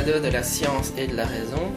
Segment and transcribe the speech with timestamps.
[0.00, 1.72] Balado de la science et de la raison.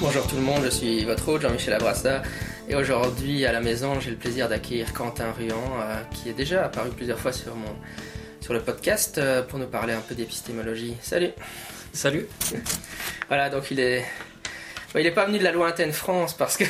[0.00, 2.22] Bonjour tout le monde, je suis votre hôte Jean-Michel Abrassa
[2.68, 6.64] et aujourd'hui à la maison j'ai le plaisir d'accueillir Quentin Ruan euh, qui est déjà
[6.64, 7.76] apparu plusieurs fois sur, mon,
[8.40, 10.96] sur le podcast euh, pour nous parler un peu d'épistémologie.
[11.00, 11.30] Salut
[11.92, 12.26] Salut
[13.28, 14.04] Voilà, donc il est...
[14.96, 16.64] il n'est pas venu de la lointaine France parce que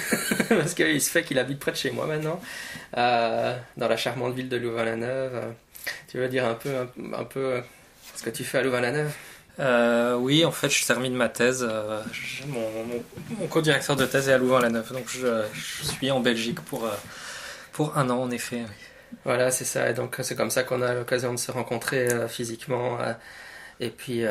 [0.51, 2.39] parce qu'il se fait qu'il habite près de chez moi maintenant,
[2.99, 5.55] euh, dans la charmante ville de Louvain-la-Neuve.
[6.09, 6.71] Tu veux dire un peu,
[7.15, 7.63] un, peu
[8.15, 9.15] ce que tu fais à Louvain-la-Neuve?
[9.59, 11.67] Euh, oui, en fait, je termine ma thèse.
[11.69, 12.03] Euh,
[12.47, 16.91] mon, co-directeur de thèse est à Louvain-la-Neuve, donc je, suis en Belgique pour, euh,
[17.73, 18.65] pour un an, en effet.
[19.25, 19.89] Voilà, c'est ça.
[19.91, 22.99] Et donc, c'est comme ça qu'on a l'occasion de se rencontrer physiquement.
[23.81, 24.25] et puis,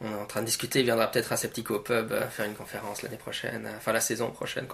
[0.00, 0.80] on est en train de discuter.
[0.80, 4.66] Il viendra peut-être à Septico Pub faire une conférence l'année prochaine, enfin la saison prochaine,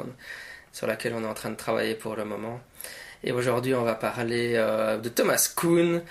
[0.73, 2.61] sur laquelle on est en train de travailler pour le moment.
[3.25, 6.03] Et aujourd'hui, on va parler de Thomas Kuhn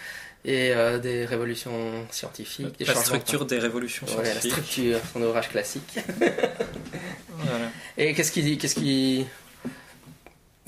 [0.45, 2.77] et euh, des révolutions scientifiques.
[2.77, 4.43] Des la structure des révolutions scientifiques.
[4.43, 5.99] la structure, son ouvrage classique.
[6.19, 7.65] voilà.
[7.97, 9.25] Et qu'est-ce qui, qu'est-ce qui,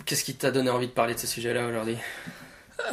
[0.05, 1.97] qu'est-ce qui t'a donné envie de parler de ce sujet-là aujourd'hui?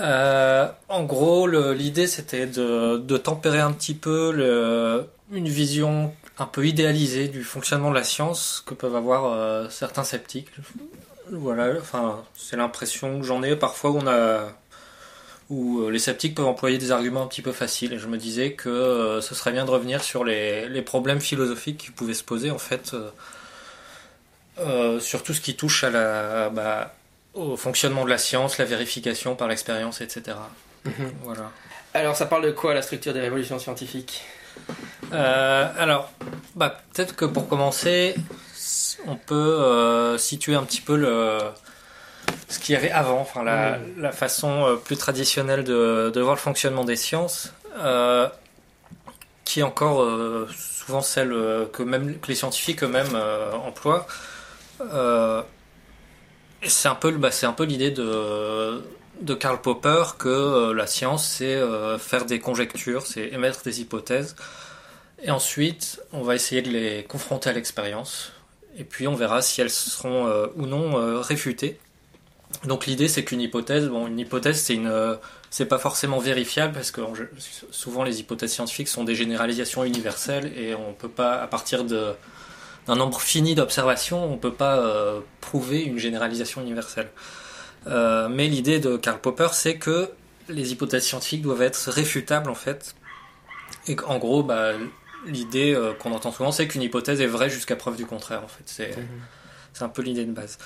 [0.00, 6.46] Euh, En gros, l'idée c'était de, de, tempérer un petit peu le, une vision un
[6.46, 10.48] peu idéalisée du fonctionnement de la science que peuvent avoir euh, certains sceptiques.
[11.30, 13.56] Voilà, enfin, c'est l'impression que j'en ai.
[13.56, 14.52] Parfois, on a
[15.54, 17.92] où euh, les sceptiques peuvent employer des arguments un petit peu faciles.
[17.92, 21.20] Et je me disais que euh, ce serait bien de revenir sur les, les, problèmes
[21.20, 22.94] philosophiques qui pouvaient se poser en fait,
[24.58, 26.94] euh, sur tout ce qui touche à la, bah,
[27.34, 30.36] au fonctionnement de la science, la vérification par l'expérience, etc.
[30.84, 31.12] Mhm.
[31.22, 31.50] Voilà.
[31.94, 34.22] Alors ça parle de quoi la structure des révolutions scientifiques?
[35.12, 36.10] Alors,
[36.56, 38.16] bah, peut-être que pour commencer,
[39.06, 41.38] on peut situer un petit peu le
[42.54, 46.36] ce qu'il y avait avant, enfin la, la façon euh, plus traditionnelle de, de, voir
[46.36, 48.28] le fonctionnement des sciences, euh,
[49.44, 51.34] qui est encore euh, souvent celle
[51.72, 53.16] que même que les scientifiques eux-mêmes
[53.66, 54.06] emploient.
[56.62, 58.82] c'est un peu, bah, c'est un peu l'idée de
[59.20, 61.60] de Karl Popper que la science c'est
[61.98, 64.34] faire des conjectures, c'est émettre des hypothèses,
[65.22, 68.32] et ensuite on va essayer de les confronter à l'expérience,
[68.76, 71.78] et puis on verra si elles seront ou non réfutées.
[72.62, 75.16] Donc l'idée c'est qu'une hypothèse, bon une hypothèse c'est une, euh,
[75.50, 77.00] c'est pas forcément vérifiable parce que
[77.70, 82.12] souvent les hypothèses scientifiques sont des généralisations universelles et on peut pas à partir de
[82.86, 87.10] d'un nombre fini d'observations on peut pas euh, prouver une généralisation universelle.
[87.86, 90.10] Euh, mais l'idée de Karl Popper c'est que
[90.48, 92.94] les hypothèses scientifiques doivent être réfutables en fait
[93.86, 94.72] et qu'en gros bah,
[95.26, 98.64] l'idée qu'on entend souvent c'est qu'une hypothèse est vraie jusqu'à preuve du contraire en fait
[98.64, 99.06] c'est mhm.
[99.74, 100.56] c'est un peu l'idée de base.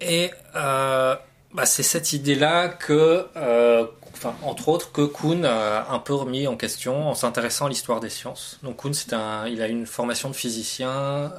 [0.00, 1.16] Et euh,
[1.54, 6.46] bah, c'est cette idée-là que, euh, enfin, entre autres, que Kuhn a un peu remis
[6.46, 8.58] en question en s'intéressant à l'histoire des sciences.
[8.62, 10.90] Donc Kuhn, c'est un, il a une formation de physicien,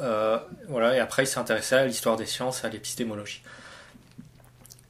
[0.01, 3.43] euh, voilà, et après il s'est intéressé à l'histoire des sciences, à l'épistémologie.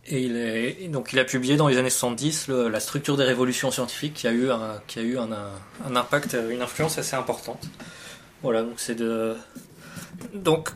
[0.09, 3.71] Et il est, donc il a publié dans les années 70 la structure des révolutions
[3.71, 5.29] scientifiques qui a eu un, qui a eu un,
[5.93, 7.67] impact, une influence assez importante.
[8.41, 9.35] Voilà, donc c'est de,
[10.33, 10.69] donc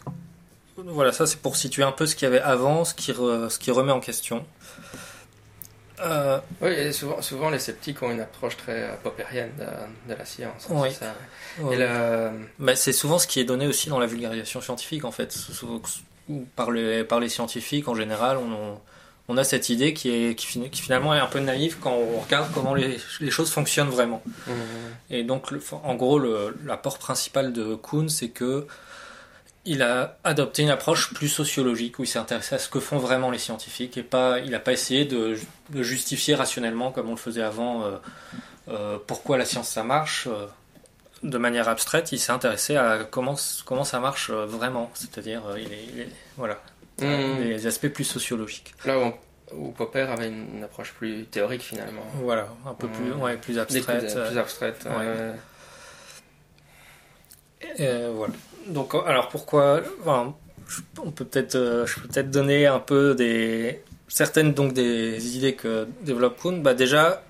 [0.85, 3.59] voilà, ça c'est pour situer un peu ce qu'il y avait avant, ce qui, ce
[3.59, 4.45] qui remet en question.
[6.03, 6.39] Euh...
[6.61, 9.51] Oui, souvent, souvent, les sceptiques ont une approche très euh, poppérienne
[10.07, 10.67] de, la science.
[10.69, 10.89] Oui.
[12.75, 15.35] c'est souvent ce qui est donné aussi dans la vulgarisation scientifique, en fait.
[16.55, 18.79] Par les, par les scientifiques, en général, on,
[19.27, 22.49] on a cette idée qui, est, qui, finalement est un peu naïve quand on regarde
[22.53, 24.23] comment les, les choses fonctionnent vraiment.
[24.47, 24.51] Mmh.
[25.09, 25.47] Et donc,
[25.83, 26.19] en gros,
[26.65, 28.65] l'apport principal de Kuhn, c'est que
[29.66, 32.97] il a adopté une approche plus sociologique où il s'est intéressé à ce que font
[32.97, 35.37] vraiment les scientifiques et pas, il n'a pas essayé de,
[35.75, 37.97] justifier rationnellement comme on le faisait avant euh,
[38.69, 40.28] euh, pourquoi la science ça marche.
[40.28, 40.47] Euh,
[41.23, 43.35] de manière abstraite, il s'est intéressé à comment,
[43.66, 46.59] comment ça marche vraiment, c'est-à-dire il voilà,
[46.99, 47.43] mmh.
[47.43, 48.73] les aspects plus sociologiques.
[48.85, 48.97] Là
[49.53, 52.02] où, Popper avait une approche plus théorique finalement.
[52.16, 53.22] Voilà, un peu plus, mmh.
[53.22, 54.16] ouais, plus abstraite.
[54.16, 54.87] Plus, abstraite.
[57.78, 58.34] voilà
[58.67, 59.81] donc, alors pourquoi
[61.03, 63.16] on peut peut-être, euh, je peux peut-être donner un peu
[64.08, 66.61] certaines donc des idées que développe Kuhn.
[66.61, 67.23] Bah déjà,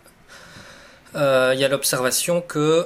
[1.16, 2.86] euh, il y a l'observation que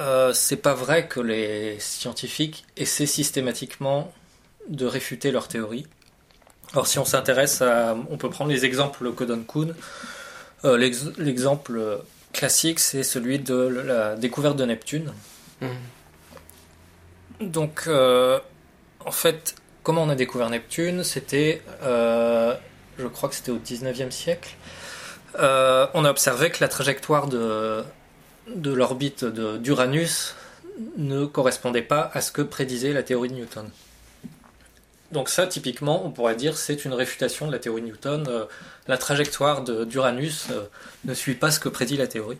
[0.00, 4.12] euh, c'est pas vrai que les scientifiques essaient systématiquement
[4.68, 5.86] de réfuter leur théorie.
[6.72, 9.74] Alors si on s'intéresse à, on peut prendre les exemples que donne Kuhn.
[10.64, 12.00] L'exemple
[12.32, 15.12] classique, c'est celui de la découverte de Neptune.
[15.60, 15.66] Mmh.
[17.40, 18.38] Donc, euh,
[19.04, 22.54] en fait, comment on a découvert Neptune C'était, euh,
[22.98, 24.50] je crois que c'était au 19e siècle.
[25.40, 27.82] Euh, on a observé que la trajectoire de,
[28.54, 30.36] de l'orbite d'Uranus
[30.96, 33.68] ne correspondait pas à ce que prédisait la théorie de Newton.
[35.10, 38.46] Donc ça, typiquement, on pourrait dire c'est une réfutation de la théorie de Newton.
[38.88, 40.48] La trajectoire d'Uranus
[41.04, 42.38] ne suit pas ce que prédit la théorie.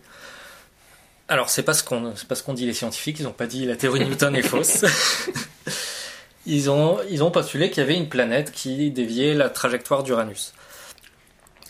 [1.29, 3.21] Alors c'est pas ce qu'on pas ce qu'on dit les scientifiques.
[3.21, 4.85] Ils n'ont pas dit la théorie de Newton est fausse.
[6.47, 10.53] ils ont ils ont postulé qu'il y avait une planète qui déviait la trajectoire d'Uranus.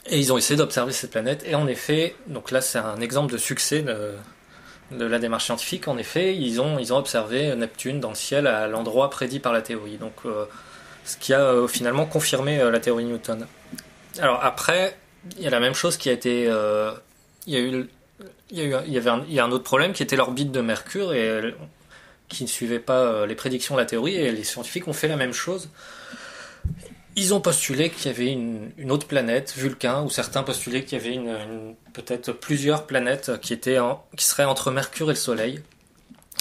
[0.07, 1.45] Et ils ont essayé d'observer cette planète.
[1.47, 4.15] Et en effet, donc là c'est un exemple de succès de,
[4.91, 5.89] de la démarche scientifique.
[5.89, 9.53] En effet, ils ont ils ont observé Neptune dans le ciel à l'endroit prédit par
[9.53, 9.99] la théorie.
[9.99, 10.47] Donc euh,
[11.05, 13.47] ce qui a euh, finalement confirmé euh, la théorie Newton.
[14.19, 14.97] Alors après,
[15.37, 16.45] il y a la même chose qui a été,
[17.47, 17.89] il y a eu,
[18.51, 20.03] il y a eu, il y avait un, il y a un autre problème qui
[20.03, 21.55] était l'orbite de Mercure et
[22.29, 25.17] qui ne suivait pas les prédictions de la théorie et les scientifiques ont fait la
[25.17, 25.69] même chose.
[27.17, 30.99] Ils ont postulé qu'il y avait une, une, autre planète, Vulcain, ou certains postulaient qu'il
[30.99, 35.19] y avait une, peut-être plusieurs planètes qui étaient en, qui seraient entre Mercure et le
[35.19, 35.61] Soleil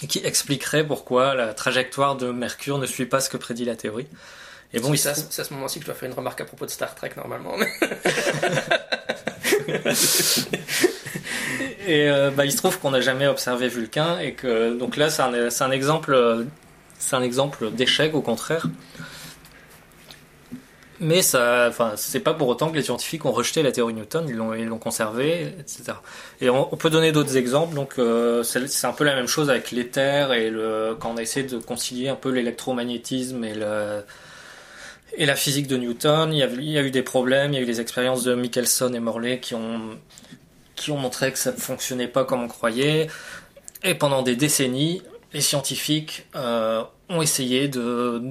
[0.02, 3.76] et qui expliqueraient pourquoi la trajectoire de Mercure ne suit pas ce que prédit la
[3.76, 4.08] théorie.
[4.74, 6.72] Et bon, c'est à, ce moment-ci que je dois faire une remarque à propos de
[6.72, 7.56] Star Trek normalement.
[11.88, 15.10] et euh, bah, il se trouve qu'on n'a jamais observé Vulcain et que donc là
[15.10, 16.46] c'est un, exemple,
[17.00, 18.68] c'est un exemple d'échec au contraire.
[21.00, 24.26] Mais ça, enfin, c'est pas pour autant que les scientifiques ont rejeté la théorie Newton,
[24.30, 25.84] ils l'ont, ils l'ont conservée, etc.
[26.40, 27.76] Et on, peut donner d'autres exemples.
[27.76, 30.50] Donc, euh, c'est, un peu la même chose avec l'éther et
[31.00, 34.04] quand on a essayé de concilier un peu l'électromagnétisme et le,
[35.16, 36.34] et la physique de Newton.
[36.34, 39.00] Il y, a, eu des problèmes, il y a eu des expériences de Michelson et
[39.00, 39.98] Morley qui ont,
[40.76, 43.08] qui ont montré que ça ne fonctionnait pas comme on croyait.
[43.84, 45.02] Et pendant des décennies,
[45.34, 48.22] les scientifiques euh, ont essayé de,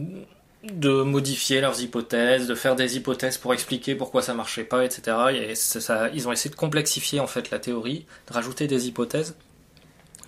[0.65, 5.17] de modifier leurs hypothèses, de faire des hypothèses pour expliquer pourquoi ça marchait pas, etc.
[5.33, 5.55] Et
[6.15, 9.37] ils ont essayé de complexifier en fait la théorie, de rajouter des hypothèses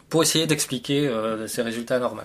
[0.09, 2.23] pour essayer d'expliquer euh, ces résultats normaux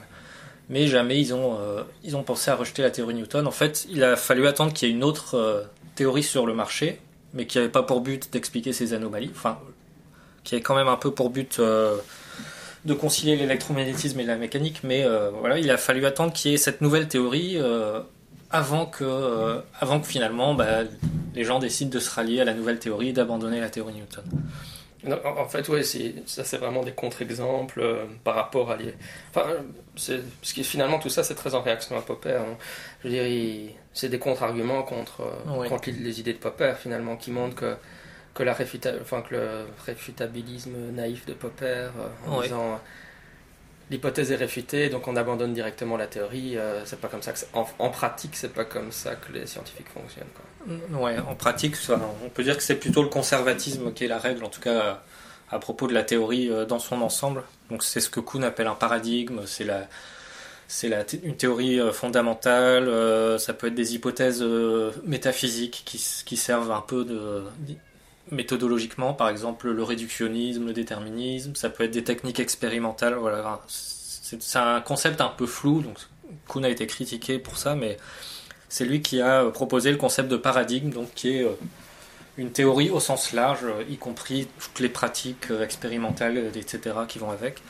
[0.70, 3.48] mais jamais ils ont, euh, ils ont pensé à rejeter la théorie Newton.
[3.48, 5.64] En fait, il a fallu attendre qu'il y ait une autre euh,
[5.96, 7.02] théorie sur le marché,
[7.34, 9.60] mais qui n'avait pas pour but d'expliquer ces anomalies, enfin,
[10.44, 11.98] qui avait quand même un peu pour but euh,
[12.86, 15.06] de concilier l'électromagnétisme et la mécanique, mais
[15.40, 17.58] voilà, il a fallu attendre qu'il y ait cette nouvelle théorie
[18.50, 20.84] avant, que, avant que finalement bah,
[21.36, 24.24] les gens décident de se rallier à la nouvelle théorie et d'abandonner la théorie Newton.
[25.08, 25.84] En fait, oui,
[26.26, 28.78] ça c'est vraiment des contre-exemples euh, par rapport à.
[29.30, 29.48] Enfin,
[29.96, 32.34] parce que finalement tout ça c'est très en réaction à Popper.
[32.34, 32.58] Hein.
[33.04, 37.32] Je veux dire, c'est des contre-arguments contre, euh, contre les idées de Popper finalement qui
[37.32, 37.76] montrent que,
[38.34, 38.92] que, la réfuta...
[39.02, 42.82] enfin, que le réfutabilisme naïf de Popper euh, en disant
[43.90, 46.58] l'hypothèse est réfutée, donc on abandonne directement la théorie.
[46.84, 49.90] c'est pas comme ça que en, en, pratique, c'est pas comme ça que les scientifiques
[49.90, 50.28] fonctionnent.
[50.36, 50.46] Quoi.
[50.68, 54.44] Ouais, en pratique, on peut dire que c'est plutôt le conservatisme qui est la règle,
[54.44, 55.02] en tout cas
[55.52, 57.44] à propos de la théorie euh, dans son ensemble.
[57.70, 59.88] Donc c'est ce que Kuhn appelle un paradigme, c'est la,
[60.68, 64.44] c'est la, une théorie euh, fondamentale, euh, ça peut être des hypothèses
[65.04, 67.44] métaphysiques qui, servent un peu de,
[68.32, 73.62] méthodologiquement, par exemple le réductionnisme, le déterminisme, ça peut être des techniques expérimentales, voilà.
[73.68, 75.98] C'est un concept un peu flou, donc
[76.48, 77.98] Kuhn a été critiqué pour ça, mais
[78.70, 81.50] c'est lui qui a euh, proposé le concept de paradigme, donc qui est euh,
[82.38, 87.32] une théorie au sens large, euh, y compris toutes les pratiques expérimentales, etc., qui vont
[87.32, 87.62] avec.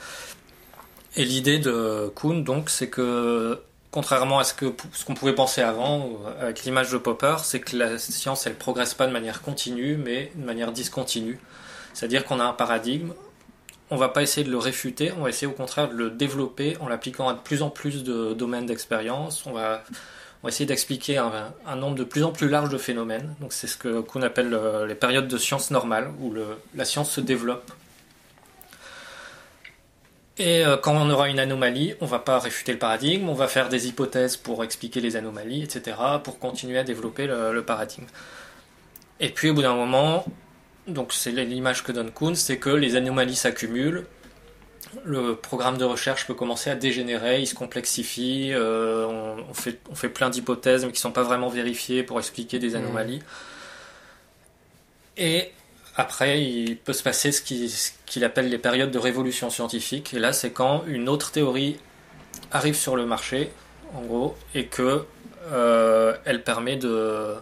[1.15, 5.61] Et l'idée de Kuhn, donc, c'est que, contrairement à ce qu'on ce qu'on pouvait penser
[5.61, 9.97] avant, avec l'image de Popper, c'est que la science, elle progresse pas de manière continue,
[9.97, 11.39] mais de manière discontinue.
[11.93, 13.13] C'est-à-dire qu'on a un paradigme,
[13.89, 16.77] on va pas essayer de le réfuter, on va essayer au contraire de le développer
[16.79, 19.47] en l'appliquant à de plus en plus de domaines d'expérience.
[19.47, 19.83] On va
[20.41, 23.35] on va essayer d'expliquer un, nombre de plus en plus large de phénomènes.
[23.41, 26.33] Donc c'est ce que qu'on appelle euh, les périodes de science normale, où
[26.75, 27.71] la science se développe.
[30.39, 33.49] Et euh, quand on aura une anomalie, on va pas réfuter le paradigme, on va
[33.49, 38.05] faire des hypothèses pour expliquer les anomalies, etc., pour continuer à développer le, paradigme.
[39.19, 40.23] Et puis au bout d'un moment,
[40.87, 44.05] donc c'est l'image que donne Kuhn, c'est que les anomalies s'accumulent,
[45.03, 49.05] le programme de recherche peut commencer à dégénérer, il se complexifie, euh,
[49.49, 52.59] on, fait, on fait plein d'hypothèses mais qui ne sont pas vraiment vérifiées pour expliquer
[52.59, 52.75] des mmh.
[52.75, 53.21] anomalies.
[55.17, 55.51] Et
[55.95, 60.13] après, il peut se passer ce qu'il appelle les périodes de révolution scientifique.
[60.13, 61.77] Et là, c'est quand une autre théorie
[62.51, 63.51] arrive sur le marché,
[63.93, 65.05] en gros, et que
[65.51, 67.35] euh, elle permet de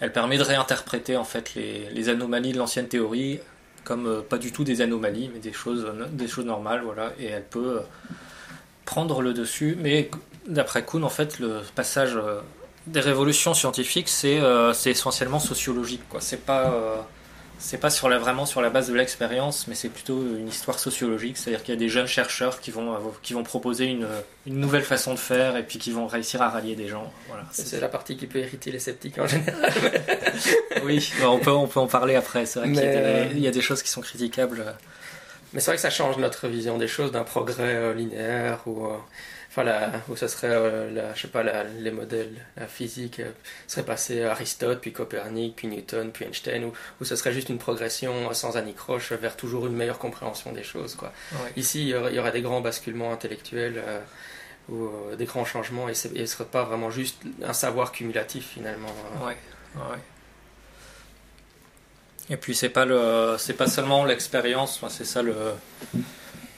[0.00, 3.38] elle permet de réinterpréter en fait les, les anomalies de l'ancienne théorie
[3.84, 7.26] comme euh, pas du tout des anomalies, mais des choses, des choses normales, voilà, et
[7.26, 7.80] elle peut euh,
[8.84, 9.76] prendre le dessus.
[9.80, 10.10] Mais
[10.46, 12.40] d'après Kuhn, en fait, le passage euh,
[12.86, 14.40] des révolutions scientifiques, c'est
[14.86, 16.20] essentiellement sociologique, quoi.
[16.20, 17.06] C'est pas
[17.60, 20.78] c'est pas sur la, vraiment sur la base de l'expérience, mais c'est plutôt une histoire
[20.78, 21.36] sociologique.
[21.36, 24.06] C'est-à-dire qu'il y a des jeunes chercheurs qui vont, qui vont proposer une,
[24.46, 27.12] une, nouvelle façon de faire et puis qui vont réussir à rallier des gens.
[27.28, 29.70] Voilà, c'est la partie qui peut irriter les sceptiques en général.
[30.84, 32.46] oui, on peut, on peut en parler après.
[32.46, 34.64] C'est vrai qu'il y, y, a des choses qui sont critiquables.
[35.52, 38.86] Mais c'est vrai que ça change notre vision des choses, d'un progrès euh, linéaire ou
[39.50, 39.64] enfin
[40.08, 43.32] où ce serait euh, la, je sais pas les modèles la physique euh,
[43.66, 47.58] serait passé Aristote puis Copernic puis Newton puis Einstein ou où ce serait juste une
[47.58, 51.12] progression sans anicroche vers toujours une meilleure compréhension des choses quoi.
[51.56, 54.00] Ici il y, aurait, des grands basculements intellectuels euh,
[54.68, 58.94] ou des grands changements et, ce ne serait pas vraiment juste un savoir cumulatif finalement
[59.24, 59.36] ouais,
[59.74, 59.98] ouais.
[62.30, 65.34] Et puis c'est pas le, c'est pas seulement l'expérience, c'est ça le,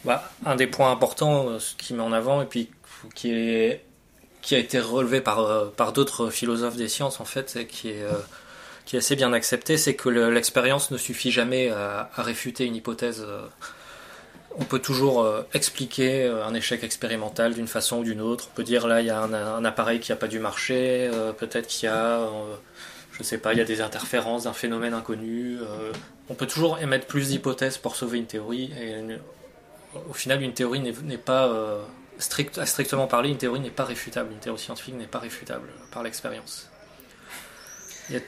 [0.05, 2.71] bah, un des points importants, ce qui met en avant, et puis
[3.15, 7.91] qui, a été relevé par, euh, par d'autres philosophes des sciences, en fait, et qui
[7.91, 8.13] est, euh,
[8.85, 13.25] qui est assez bien accepté, c'est que l'expérience ne suffit jamais à, réfuter une hypothèse.
[13.27, 13.43] Euh.
[14.59, 18.49] On peut toujours expliquer un échec expérimental d'une façon ou d'une autre.
[18.53, 21.69] On peut dire là, il y a un, appareil qui n'a pas dû marcher, peut-être
[21.69, 22.29] qu'il y a,
[23.13, 25.59] je sais pas, il y a des interférences d'un phénomène inconnu.
[26.31, 28.73] on peut toujours émettre plus d'hypothèses pour sauver une théorie.
[28.81, 28.97] Et
[30.09, 31.53] au final, une théorie n'est pas
[32.19, 35.69] strict, à strictement parler, une théorie n'est pas réfutable, une théorie scientifique n'est pas réfutable
[35.91, 36.71] par l'expérience.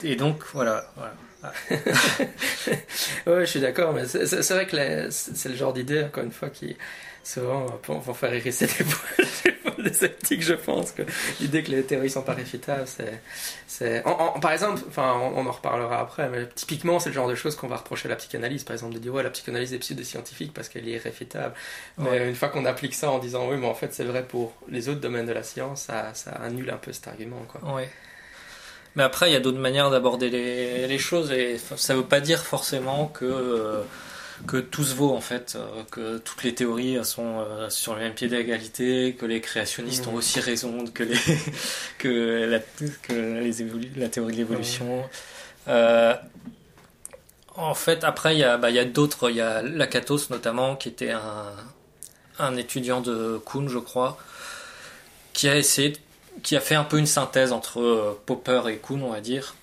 [0.03, 0.85] Et, donc, voilà.
[3.27, 6.49] ouais, je suis d'accord, mais c'est vrai que c'est le genre d'idée, encore une fois,
[6.49, 6.75] qui
[7.25, 9.45] souvent vont faire hérisser des poils
[9.85, 10.91] des sceptiques, je pense.
[10.91, 11.03] que
[11.39, 12.87] L'idée que les théories sont pas réfutables,
[13.67, 14.03] c'est.
[14.41, 17.67] Par exemple, enfin, on, en reparlera après, mais typiquement, c'est le genre de choses qu'on
[17.67, 20.69] va reprocher à la psychanalyse, par exemple, de dire, ouais, la psychanalyse est pseudo-scientifique parce
[20.69, 21.53] qu'elle est irréfutable.
[21.97, 24.53] Mais une fois qu'on applique ça en disant, oui, mais en fait, c'est vrai pour
[24.69, 27.75] les autres domaines de la science, ça, ça annule un peu cet argument, quoi.
[27.75, 27.89] Ouais.
[28.95, 32.05] Mais après, il y a d'autres manières d'aborder les, les, choses et ça ne veut
[32.05, 33.81] pas dire forcément que, euh,
[34.47, 38.01] que tout se vaut en fait, euh, que toutes les théories sont euh, sur le
[38.01, 40.15] même pied d'égalité, que les créationnistes ont mmh.
[40.15, 41.17] aussi raison, que, les,
[41.97, 43.55] que, la, que les
[43.95, 45.03] la théorie de l'évolution.
[47.55, 50.29] en fait, après, il y a, bah, il y a d'autres, il y a Lakatos
[50.29, 51.53] notamment, qui était un,
[52.39, 54.17] un étudiant de Kuhn, je crois,
[55.33, 55.93] qui a essayé
[56.43, 59.55] qui a fait un peu une synthèse entre euh, Popper et Kuhn, on va dire.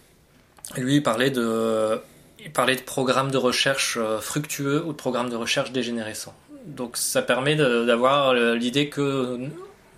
[0.76, 2.00] Lui, il parlait de,
[2.44, 6.34] il parlait de programmes de recherche euh, fructueux ou de programmes de recherche dégénérescents.
[6.66, 9.38] Donc ça permet d'avoir euh, l'idée que,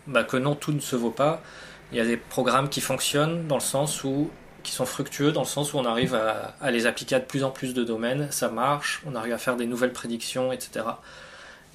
[0.07, 1.43] bah, que non, tout ne se vaut pas.
[1.93, 4.31] Il y a des programmes qui fonctionnent dans le sens où
[4.63, 7.45] qui sont fructueux dans le sens où on arrive à, les appliquer à de plus
[7.45, 10.87] en plus de domaines, ça marche, on arrive à faire des nouvelles prédictions, etc.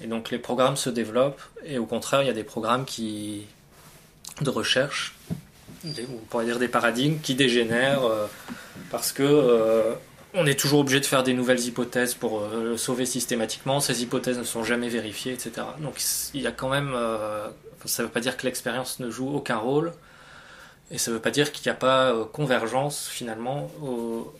[0.00, 3.46] Et donc les programmes se développent, et au contraire, il y a des programmes qui,
[4.40, 5.14] de recherche,
[5.84, 8.26] on pourrait dire des paradigmes qui dégénèrent euh,
[8.90, 9.94] parce que
[10.34, 13.80] on est toujours obligé de faire des nouvelles hypothèses pour euh, le sauver systématiquement.
[13.80, 15.66] Ces hypothèses ne sont jamais vérifiées, etc.
[15.80, 16.00] Donc
[16.34, 16.96] il y a quand même,
[17.84, 19.92] ça ne veut pas dire que l'expérience ne joue aucun rôle,
[20.90, 24.32] et ça ne veut pas dire qu'il n'y a pas convergence finalement au,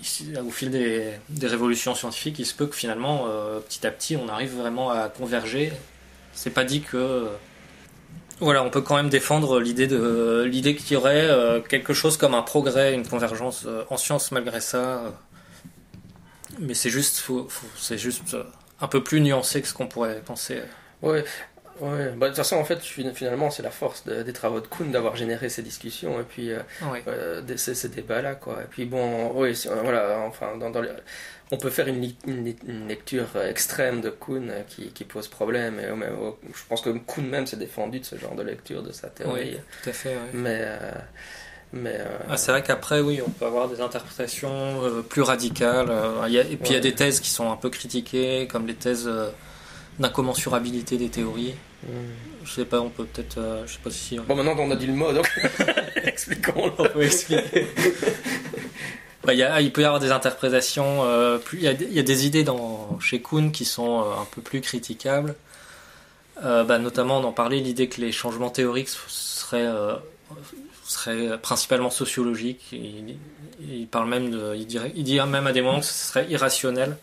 [0.00, 2.38] au fil des, des, révolutions scientifiques.
[2.38, 3.26] Il se peut que finalement,
[3.68, 5.72] petit à petit, on arrive vraiment à converger.
[6.32, 7.28] C'est pas dit que
[8.40, 12.16] voilà, on peut quand même défendre l'idée de l'idée qu'il y aurait euh, quelque chose
[12.16, 15.02] comme un progrès, une convergence euh, en science malgré ça.
[16.58, 17.26] mais c'est juste,
[17.76, 18.44] c'est juste euh,
[18.80, 20.62] un peu plus nuancé que ce qu'on pourrait penser.
[21.80, 24.90] Ouais, bah, de toute façon, en fait, finalement, c'est la force des travaux de Kuhn
[24.90, 26.50] d'avoir généré ces discussions et puis
[27.56, 28.58] ces, débats-là, quoi.
[28.62, 30.82] Et puis bon, oui, voilà, enfin, dans, dans
[31.52, 35.80] on peut faire une, lecture extrême de Kuhn qui, pose problème.
[35.80, 39.08] Et, je pense que Kuhn même s'est défendu de ce genre de lecture de sa
[39.08, 39.52] théorie.
[39.52, 40.16] Oui, tout à fait.
[40.32, 40.92] Mais, euh,
[41.72, 45.90] mais euh, ah, c'est vrai qu'après, oui, on peut avoir des interprétations euh, plus radicales.
[46.28, 49.10] et puis il y a des thèses qui sont un peu critiquées, comme les thèses
[49.98, 51.54] d'incommensurabilité des théories.
[52.44, 53.40] Je sais pas, on peut peut-être.
[53.66, 54.18] je sais pas si.
[54.18, 55.30] Bon, maintenant on a dit le mot, donc
[56.04, 56.72] expliquons-le.
[56.78, 57.66] On peut expliquer.
[59.22, 62.98] Bah, il peut y avoir des interprétations, euh, plus, il, y a, des idées dans,
[63.00, 65.34] chez Kuhn qui sont euh, un peu plus critiquables.
[66.42, 69.70] Euh, bah, notamment, on en parlait, l'idée que les changements théoriques seraient,
[70.84, 72.72] seraient principalement sociologiques.
[72.72, 76.26] Il, parle même de, il, dirait, il dit même à des moments que ce serait
[76.30, 76.96] irrationnel.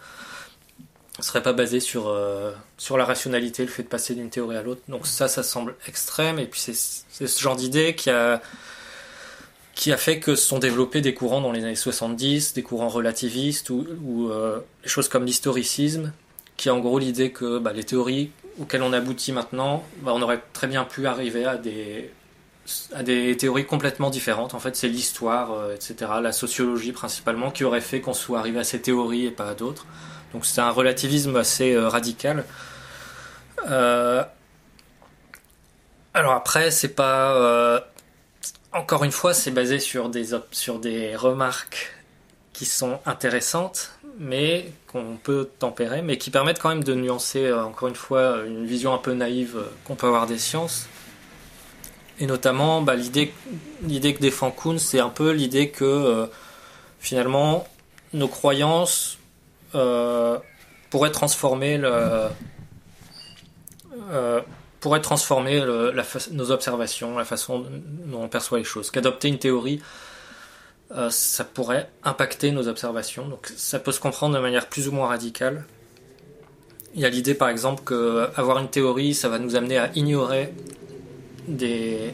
[1.20, 2.16] Ce serait pas basé sur,
[2.78, 4.82] sur la rationalité, le fait de passer d'une théorie à l'autre.
[4.88, 6.38] Donc ça, ça semble extrême.
[6.38, 8.40] Et puis c'est ce genre d'idée qui a
[9.78, 12.90] qui a fait que se sont développés des courants dans les années 70, des courants
[12.90, 16.12] relativistes ou, ou euh, des choses comme l'historicisme,
[16.58, 20.22] qui a en gros l'idée que bah, les théories auxquelles on aboutit maintenant, bah, on
[20.24, 22.10] aurait très bien pu arriver à des,
[22.96, 24.56] à des théories complètement différentes.
[24.56, 28.64] En fait, c'est l'histoire, etc., la sociologie principalement, qui aurait fait qu'on soit arrivé à
[28.64, 29.86] ces théories et pas à d'autres.
[30.34, 32.44] Donc c'est un relativisme assez radical.
[33.66, 34.26] alors
[36.14, 37.84] après, c'est pas
[38.74, 41.94] encore une fois, c'est basé sur des, sur des remarques
[42.54, 47.64] qui sont intéressantes, mais qu'on peut tempérer, mais qui permettent quand même de nuancer, euh,
[47.64, 50.88] encore une fois, une vision un peu naïve euh, qu'on peut avoir des sciences.
[52.20, 53.32] Et notamment, bah, l'idée,
[53.82, 56.26] que défend Kuhn, c'est un peu l'idée que euh,
[57.00, 57.68] finalement,
[58.14, 59.20] nos croyances
[59.72, 62.30] pourraient transformer le,
[64.80, 65.64] pourrait transformer
[66.32, 67.66] nos observations, la façon
[68.06, 68.92] dont on perçoit les choses.
[68.92, 69.82] Qu'adopter une théorie,
[70.96, 73.28] euh, ça pourrait impacter nos observations.
[73.28, 75.66] Donc ça peut se comprendre de manière plus ou moins radicale.
[76.96, 80.54] Il y a l'idée par exemple qu'avoir une théorie, ça va nous amener à ignorer
[81.48, 82.14] des,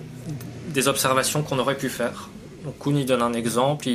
[0.87, 2.29] observations qu'on aurait pu faire.
[2.65, 3.87] Donc Kuhn il donne un exemple,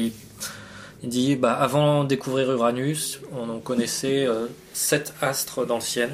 [1.02, 6.10] dit bah, avant de découvrir Uranus, on connaissait euh, sept astres dans le ciel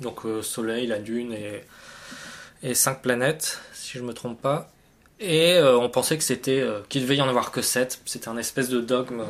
[0.00, 1.34] donc euh, Soleil, la Lune
[2.62, 4.70] et, cinq planètes, si je ne me trompe pas.
[5.20, 8.00] Et euh, on pensait que c'était qu'il devait y en avoir que 7.
[8.04, 9.22] C'était un espèce de dogme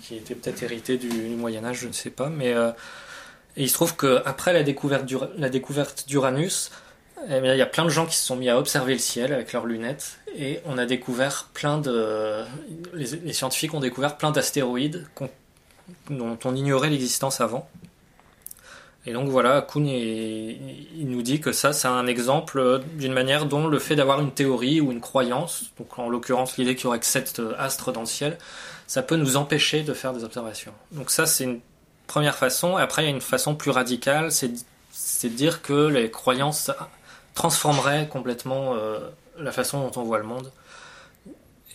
[0.00, 2.28] qui était peut-être hérité du, Moyen Âge, je ne sais pas.
[2.28, 2.54] Mais
[3.56, 6.70] il se trouve qu'après la découverte d'Uranus,
[7.28, 9.32] eh il y a plein de gens qui se sont mis à observer le ciel
[9.32, 12.44] avec leurs lunettes et on a découvert plein de
[12.94, 15.06] les scientifiques ont découvert plein d'astéroïdes
[16.10, 17.68] dont on ignorait l'existence avant.
[19.04, 23.66] Et donc voilà, Kuhn il nous dit que ça c'est un exemple d'une manière dont
[23.66, 27.00] le fait d'avoir une théorie ou une croyance, donc en l'occurrence l'idée qu'il y aurait
[27.00, 28.38] que sept astres dans le ciel,
[28.86, 30.72] ça peut nous empêcher de faire des observations.
[30.92, 31.60] Donc ça c'est une
[32.06, 32.76] première façon.
[32.76, 36.70] Après il y a une façon plus radicale, c'est de dire que les croyances
[37.34, 38.98] transformeraient complètement euh,
[39.38, 40.50] la façon dont on voit le monde.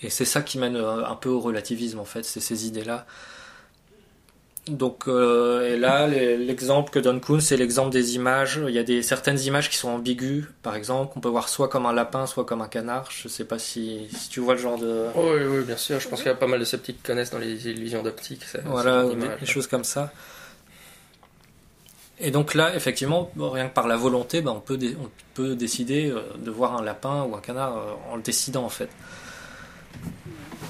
[0.04, 3.06] Et c'est ça qui mène euh, un peu au relativisme en fait, c'est ces idées-là.
[4.70, 8.60] Donc euh, et là, l'exemple que donne Kuhn, c'est l'exemple des images.
[8.68, 11.70] Il y a des certaines images qui sont ambiguës, par exemple, qu'on peut voir soit
[11.70, 13.10] comme un lapin, soit comme un canard.
[13.10, 15.06] Je sais pas si, si tu vois le genre de.
[15.16, 16.02] oui, oui, bien sûr.
[16.02, 18.44] Je pense qu'il y a pas mal de sceptiques qui connaissent dans les illusions d'optique.
[18.66, 20.12] Voilà, des, choses comme ça.
[22.20, 26.50] Et donc là, effectivement, rien que par la volonté, ben, on, peut décider euh, de
[26.50, 28.90] voir un lapin ou un canard euh, en le décidant en fait.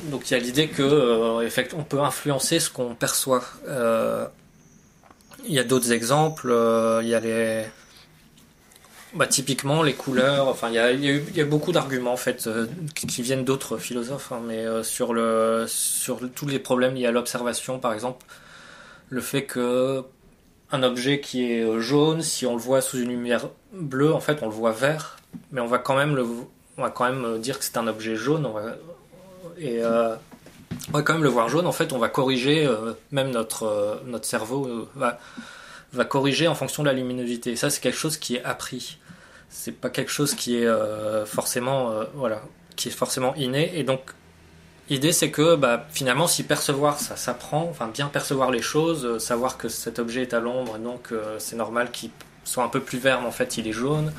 [0.03, 3.43] Donc il y a l'idée que euh, on peut influencer ce qu'on perçoit.
[3.67, 4.25] Euh,
[5.47, 6.49] il y a d'autres exemples.
[7.01, 7.63] Il y a les
[9.13, 10.49] bah, typiquement les couleurs.
[10.49, 10.75] Enfin, il
[11.35, 12.49] y a, beaucoup d'arguments en fait
[12.93, 15.15] qui, viennent d'autres philosophes, hein, mais sur
[16.35, 18.25] tous les problèmes liés à l'observation, par exemple,
[19.09, 20.03] le fait que
[20.71, 24.39] un objet qui est jaune, si on le voit sous une lumière bleue, en fait,
[24.41, 25.17] on le voit vert,
[25.51, 26.25] mais on va quand même le
[26.77, 28.45] on va quand même dire que c'est un objet jaune.
[28.45, 28.75] On va,
[29.57, 30.15] et euh,
[30.91, 31.67] quand même le voir jaune.
[31.67, 35.19] En fait, on va corriger, euh, même notre, euh, notre cerveau va,
[35.93, 37.55] va corriger en fonction de la luminosité.
[37.55, 38.99] Ça, c'est quelque chose qui est appris.
[39.49, 40.67] C'est pas quelque chose qui est
[41.25, 42.41] forcément, voilà,
[42.75, 43.79] qui est forcément inné.
[43.79, 44.01] Et donc,
[44.89, 49.57] L'idée, c'est que bah, finalement, si percevoir ça s'apprend, enfin bien percevoir les choses, savoir
[49.57, 52.09] que cet objet est à l'ombre, donc c'est normal qu'il
[52.45, 54.13] soit un peu plus vert, mais en fait il est jaune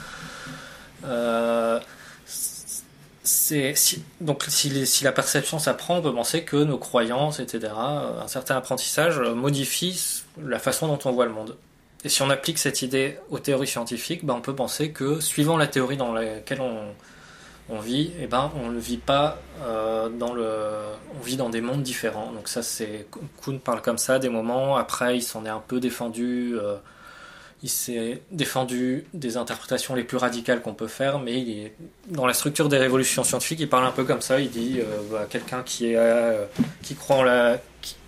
[3.29, 8.29] si, donc si, la perception s'apprend, on peut penser que nos croyances, etc., euh, un
[8.29, 11.57] certain apprentissage euh, modifie la façon dont on voit le monde.
[12.05, 15.57] Et si on applique cette idée aux théories scientifiques, ben on peut penser que suivant
[15.57, 16.79] la théorie dans laquelle on,
[17.77, 20.49] vit, eh ben on ne vit pas euh, dans le,
[21.19, 22.33] on vit dans des mondes différents.
[22.33, 23.07] Donc ça c'est
[23.43, 24.77] Kuhn parle comme ça des moments.
[24.77, 26.57] Après il s'en est un peu défendu
[27.63, 31.73] il s'est défendu des interprétations les plus radicales qu'on peut faire, mais
[32.09, 34.41] dans la structure des révolutions scientifiques, il parle un peu comme ça.
[34.41, 36.45] Il dit euh, bah, quelqu'un qui euh,
[36.99, 37.59] croit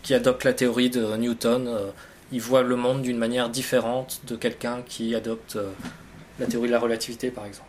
[0.02, 1.90] qui, adopte la théorie de Newton, euh,
[2.32, 5.58] il voit le monde d'une manière différente de quelqu'un qui adopte
[6.38, 7.68] la théorie de la relativité, par exemple.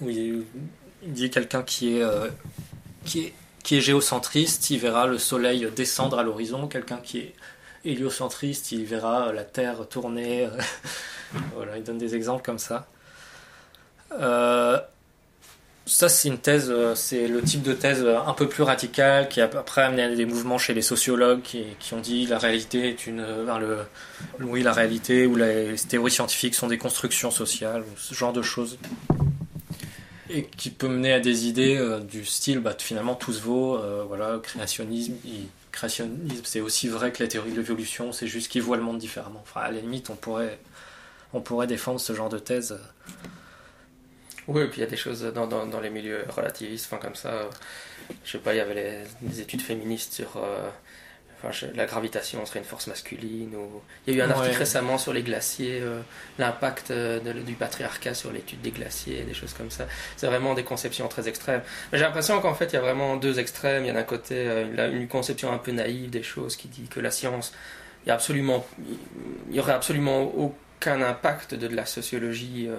[0.00, 0.10] Hmm.
[0.10, 0.44] il,
[1.02, 2.04] dit quelqu'un qui est
[3.04, 3.32] qui est
[3.64, 6.68] qui est géocentriste, il verra le soleil descendre à l'horizon.
[6.68, 7.34] Quelqu'un qui est
[7.84, 10.48] héliocentriste, il verra la Terre tourner.
[11.54, 12.86] voilà, il donne des exemples comme ça.
[14.12, 14.78] Euh,
[15.86, 19.40] ça, c'est une thèse, euh, c'est le type de thèse un peu plus radical qui
[19.40, 23.24] a après amené des mouvements chez les sociologues qui, ont dit la réalité est une,
[24.40, 28.78] oui, la réalité ou les théories scientifiques sont des constructions sociales, ce genre de choses,
[30.30, 33.78] et qui peut mener à des idées euh, du style, bah, finalement tout se vaut,
[34.06, 35.14] voilà, créationnisme,
[35.72, 38.98] créationnisme, c'est aussi vrai que la théorie de l'évolution, c'est juste qu'ils voient le monde
[38.98, 39.40] différemment.
[39.42, 40.58] Enfin, à la limite, on pourrait,
[41.32, 42.78] on pourrait défendre ce genre de thèse.
[44.46, 47.14] Oui, et puis il y a des choses dans, dans, les milieux relativistes, enfin comme
[47.14, 47.50] ça, euh,
[48.24, 50.68] je sais pas, il y avait les, des études féministes sur euh,
[51.44, 54.56] enfin, je- la gravitation serait une force masculine, ou il y a eu un article
[54.58, 56.00] récemment sur les glaciers, euh,
[56.38, 59.86] l'impact euh, du patriarcat sur l'étude des glaciers, des choses comme ça.
[60.16, 61.62] C'est vraiment des conceptions très extrêmes.
[61.92, 63.84] J'ai l'impression qu'en fait il y a vraiment deux extrêmes.
[63.84, 66.88] Il y a d'un côté euh, une conception un peu naïve des choses qui dit
[66.88, 67.52] que la science,
[68.04, 68.66] il y a absolument,
[69.50, 72.66] il y aurait absolument aucun impact de, de la sociologie.
[72.68, 72.76] euh,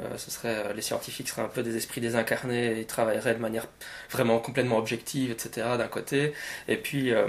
[0.00, 3.68] euh, ce serait, les scientifiques seraient un peu des esprits désincarnés et travailleraient de manière
[4.10, 5.76] vraiment complètement objective, etc.
[5.78, 6.32] d'un côté.
[6.66, 7.28] Et puis euh,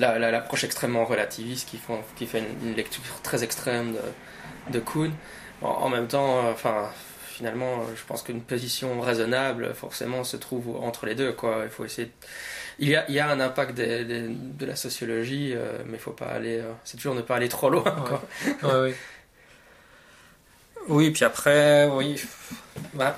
[0.00, 4.72] la- la- l'approche extrêmement relativiste qui, font, qui fait une, une lecture très extrême de,
[4.72, 5.12] de Kuhn.
[5.62, 6.88] En, en même temps, euh, enfin,
[7.26, 11.32] finalement, euh, je pense qu'une position raisonnable, forcément, se trouve entre les deux.
[11.32, 11.60] Quoi.
[11.64, 12.06] Il faut essayer.
[12.08, 12.12] de-
[12.78, 15.94] Il y a, il y a un impact des- des- de la sociologie, euh, mais
[15.98, 16.58] il faut pas aller.
[16.60, 17.82] euh, c'est toujours ne pas aller trop loin.
[18.08, 18.22] Quoi.
[18.62, 18.94] Ouais, oui.
[20.88, 22.20] Oui, puis après, oui.
[22.94, 23.16] Bah,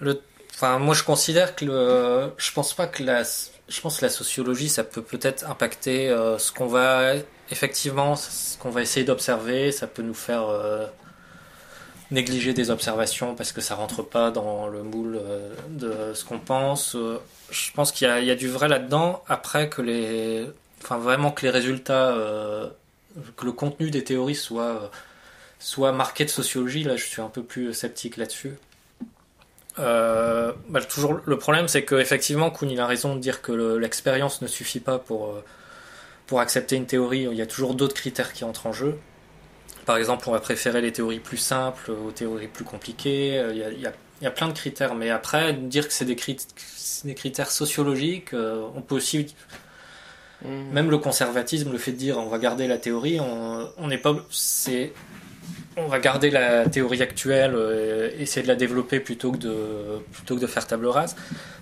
[0.00, 0.20] le,
[0.54, 3.22] enfin, moi, je considère que le, je pense pas que la,
[3.68, 7.14] je pense que la sociologie, ça peut peut-être impacter euh, ce qu'on va,
[7.50, 9.72] effectivement, ce qu'on va essayer d'observer.
[9.72, 10.86] Ça peut nous faire euh,
[12.10, 16.38] négliger des observations parce que ça rentre pas dans le moule euh, de ce qu'on
[16.38, 16.96] pense.
[17.50, 19.22] Je pense qu'il y y a du vrai là-dedans.
[19.28, 20.46] Après que les,
[20.82, 22.14] enfin, vraiment que les résultats,
[23.36, 24.90] que le contenu des théories soit
[25.60, 28.54] soit marqué de sociologie, là je suis un peu plus sceptique là-dessus.
[29.78, 33.52] Euh, bah, toujours, le problème c'est que effectivement Kuhn il a raison de dire que
[33.52, 35.44] le- l'expérience ne suffit pas pour, euh,
[36.26, 38.98] pour accepter une théorie, il y a toujours d'autres critères qui entrent en jeu.
[39.86, 43.58] Par exemple, on va préférer les théories plus simples aux théories plus compliquées, Euh, il
[43.58, 45.92] y a, il y a- il y a plein de critères, mais après, dire que
[45.94, 46.36] c'est des, crit-
[46.76, 49.34] c'est des critères sociologiques, euh, on peut aussi
[50.44, 50.70] Mm.
[50.72, 53.98] même le conservatisme, le fait de dire on va garder la théorie, on on n'est
[53.98, 54.92] pas, c'est,
[55.78, 59.54] on va garder la théorie actuelle, euh, essayer de la développer plutôt que de
[60.12, 61.16] plutôt que de faire table rase.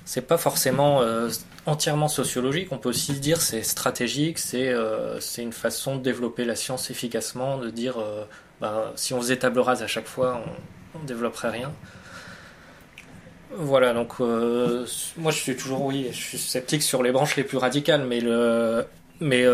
[0.05, 1.29] C'est pas forcément euh,
[1.67, 2.69] entièrement sociologique.
[2.71, 6.91] On peut aussi dire c'est stratégique, c'est euh, c'est une façon de développer la science
[6.91, 7.97] efficacement, de dire
[8.61, 10.43] bah, si on faisait table rase à chaque fois,
[10.95, 11.73] on, on développerait rien.
[13.59, 17.59] Voilà, donc moi je suis toujours oui, je suis sceptique sur les branches les plus
[17.59, 18.85] radicales, mais le
[19.21, 19.45] mais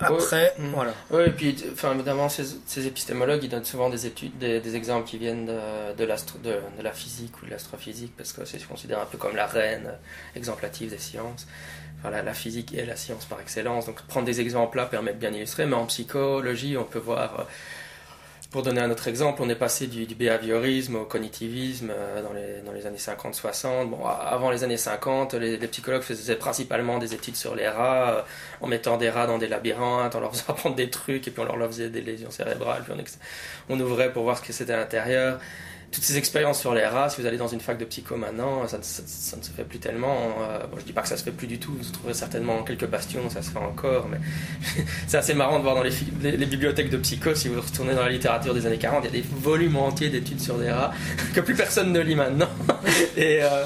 [0.00, 0.52] après Ouais.
[0.58, 0.70] Mm.
[0.74, 0.94] voilà.
[1.10, 4.76] Oui, et puis, enfin, notamment, ces, ces épistémologues, ils donnent souvent des études, des, des
[4.76, 8.62] exemples qui viennent de, de, de, de la physique ou de l'astrophysique, parce que c'est
[8.66, 11.46] considéré un peu comme la reine euh, exemplative des sciences.
[11.98, 13.86] Enfin, la, la physique est la science par excellence.
[13.86, 17.46] Donc, prendre des exemples là permet de bien illustrer, mais en psychologie, on peut voir.
[18.50, 22.72] Pour donner un autre exemple, on est passé du, du behaviorisme au cognitivisme euh, dans
[22.72, 23.90] les, années 50-60.
[23.90, 28.22] Bon, avant les années 50, les, psychologues faisaient principalement des études sur les rats, euh,
[28.62, 31.42] en mettant des rats dans des labyrinthes, en leur faisant apprendre des trucs, et puis
[31.46, 32.94] on leur faisait des lésions cérébrales, puis
[33.68, 35.40] on, on ouvrait pour voir ce que c'était à l'intérieur.
[35.90, 38.68] Toutes ces expériences sur les rats, si vous allez dans une fac de psycho maintenant,
[38.68, 40.34] ça, ne- ça- ne se fait plus tellement.
[40.42, 42.62] Euh, bon, je dis pas que ça se fait plus du tout, vous trouverez certainement
[42.62, 44.18] quelques bastions, ça se fait encore, mais
[45.06, 48.10] c'est assez marrant de voir dans les, bibliothèques de psycho, si vous retournez dans la
[48.10, 50.92] littérature des années 40, il y a des volumes entiers d'études sur des rats
[51.34, 52.48] que plus personne ne lit maintenant.
[53.16, 53.64] Et, euh,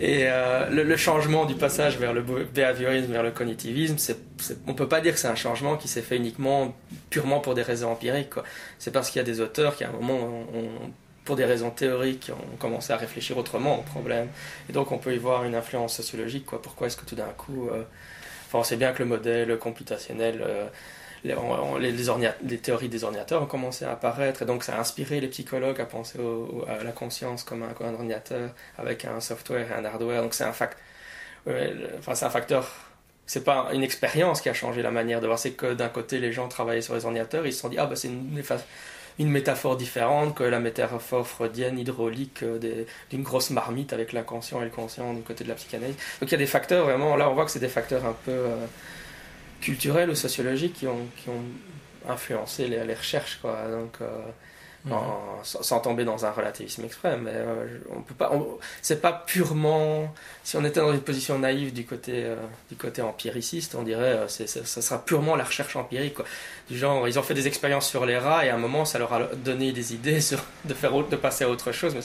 [0.00, 4.88] euh, le, changement du passage vers le behaviorisme, vers le cognitivisme, c'est, c'est- on peut
[4.88, 6.74] pas dire que c'est un changement qui s'est fait uniquement
[7.10, 8.34] purement pour des raisons empiriques.
[8.78, 10.14] C'est parce qu'il y a des auteurs qui, à un moment,
[10.54, 10.92] ont-
[11.24, 14.28] pour des raisons théoriques, ont commencé à réfléchir autrement au problème.
[14.68, 16.46] Et donc, on peut y voir une influence sociologique.
[16.46, 16.60] Quoi.
[16.62, 17.82] Pourquoi est-ce que tout d'un coup, euh,
[18.46, 20.66] enfin, on sait bien que le modèle computationnel, euh,
[21.24, 21.78] les, on- on-
[22.58, 25.86] théories des ordinateurs ont commencé à apparaître, et donc ça a inspiré les psychologues à
[25.86, 26.18] penser
[26.68, 30.22] à la conscience comme un, ordinateur avec un software et un hardware.
[30.22, 30.76] Donc c'est un, fac-
[31.46, 32.70] ouais, enfin, un facteur.
[33.26, 35.38] C'est pas une expérience qui a changé la manière de voir.
[35.38, 37.86] C'est que d'un côté, les gens travaillaient sur les ordinateurs, ils se sont dit ah
[37.86, 38.42] bah c'est une,
[39.18, 44.64] une métaphore différente que la métaphore freudienne hydraulique euh, d'une grosse marmite avec l'inconscient et
[44.64, 45.96] le conscient du côté de la psychanalyse.
[46.20, 47.16] Donc il y a des facteurs vraiment.
[47.16, 48.66] Là, on voit que c'est des facteurs un peu euh,
[49.60, 51.08] culturels ou sociologiques qui ont,
[52.06, 53.38] influencé les, les recherches.
[53.40, 53.56] Quoi.
[53.70, 54.06] Donc, euh,
[54.90, 58.30] en- sans, sans tomber dans un relativisme extrême, mais euh, on peut pas.
[58.82, 60.12] C'est pas purement.
[60.42, 62.36] Si on était dans une position naïve du côté euh,
[62.70, 66.14] du côté empiriciste, on dirait euh, c'est, c'est- ça sera purement la recherche empirique.
[66.14, 66.24] Quoi.
[66.68, 68.98] Du genre, ils ont fait des expériences sur les rats et à un moment, ça
[68.98, 71.94] leur a donné des idées sur de faire autre- de passer à autre chose.
[71.94, 72.02] Mais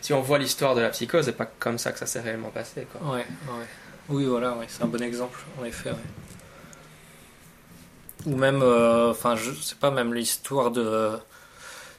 [0.00, 2.50] si on voit l'histoire de la psychose, c'est pas comme ça que ça s'est réellement
[2.50, 2.86] passé.
[2.92, 3.12] Quoi.
[3.14, 3.66] Ouais, ouais.
[4.08, 5.90] Oui, voilà, ouais, c'est un bon exemple, en effet.
[5.90, 5.96] ouais.
[8.26, 11.12] Ou même, euh, enfin, je sais pas, même l'histoire de.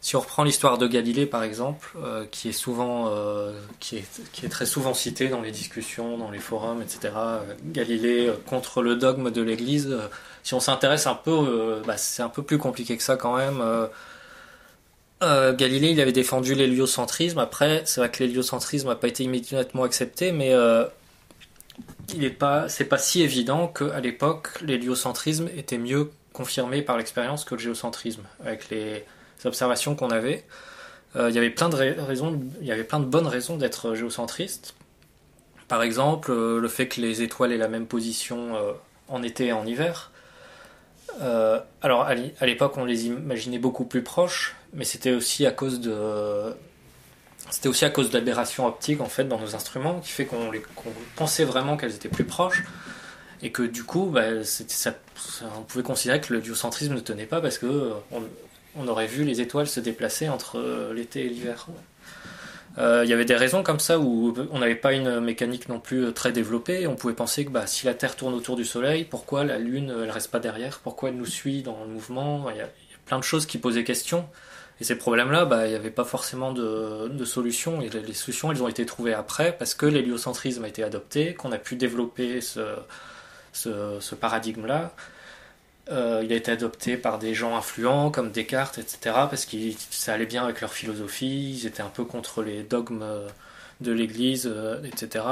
[0.04, 4.50] Si on reprend l'histoire de Galilée, par exemple, euh, qui est souvent, euh, qui est,
[4.50, 7.14] très souvent citée dans les discussions, dans les forums, etc.
[7.16, 9.98] euh, Galilée contre le dogme de l'Église.
[10.44, 13.64] si on s'intéresse un peu, bah, c'est un peu plus compliqué que ça quand même.
[15.22, 17.40] Galilée, il avait défendu l'héliocentrisme.
[17.40, 20.84] Après, c'est vrai que l'héliocentrisme n'a pas été immédiatement accepté, mais euh,
[22.14, 27.56] il pas, c'est pas si évident qu'à l'époque, l'héliocentrisme était mieux confirmé par l'expérience que
[27.56, 29.06] le géocentrisme, avec les
[29.46, 30.44] observations qu'on avait.
[31.16, 33.96] Euh, il y avait plein de raisons, il y avait plein de bonnes raisons d'être
[33.96, 34.76] géocentriste.
[35.68, 38.54] Par exemple, le fait que les étoiles aient la même position
[39.08, 40.12] en été et en hiver.
[41.82, 46.54] alors à l'époque, on les imaginait beaucoup plus proches, mais c'était aussi à cause de
[47.50, 50.52] c'était aussi à cause d'aberrations optiques en fait dans nos instruments qui fait qu'on
[51.16, 52.64] pensait vraiment qu'elles étaient plus proches
[53.42, 54.24] et que du coup bah,
[55.56, 57.92] on pouvait considérer que le duocentrisme ne tenait pas parce que
[58.88, 61.68] aurait vu les étoiles se déplacer entre euh, l'été et l'hiver.
[62.80, 65.80] Euh, il y avait des raisons comme ça où on n'avait pas une mécanique non
[65.80, 66.88] plus très développée.
[66.88, 69.94] On pouvait penser que bah, si la Terre tourne autour du Soleil, pourquoi la Lune
[70.04, 70.80] elle reste pas derrière?
[70.80, 72.50] Pourquoi elle nous suit dans le mouvement?
[72.50, 72.70] Il y, a,
[73.06, 74.28] plein de choses qui posaient question.
[74.80, 77.82] Et ces problèmes-là, bah, il n'y avait pas forcément de, solution.
[77.82, 81.52] Et les solutions, elles ont été trouvées après parce que l'héliocentrisme a été adopté, qu'on
[81.52, 84.94] a pu développer ce paradigme-là.
[85.92, 89.58] Euh, il a été adopté par des gens influents comme Descartes, etc., parce que
[89.90, 93.04] ça allait bien avec leur philosophie, ils étaient un peu contre les dogmes
[93.84, 95.26] de l'Église, euh, etc.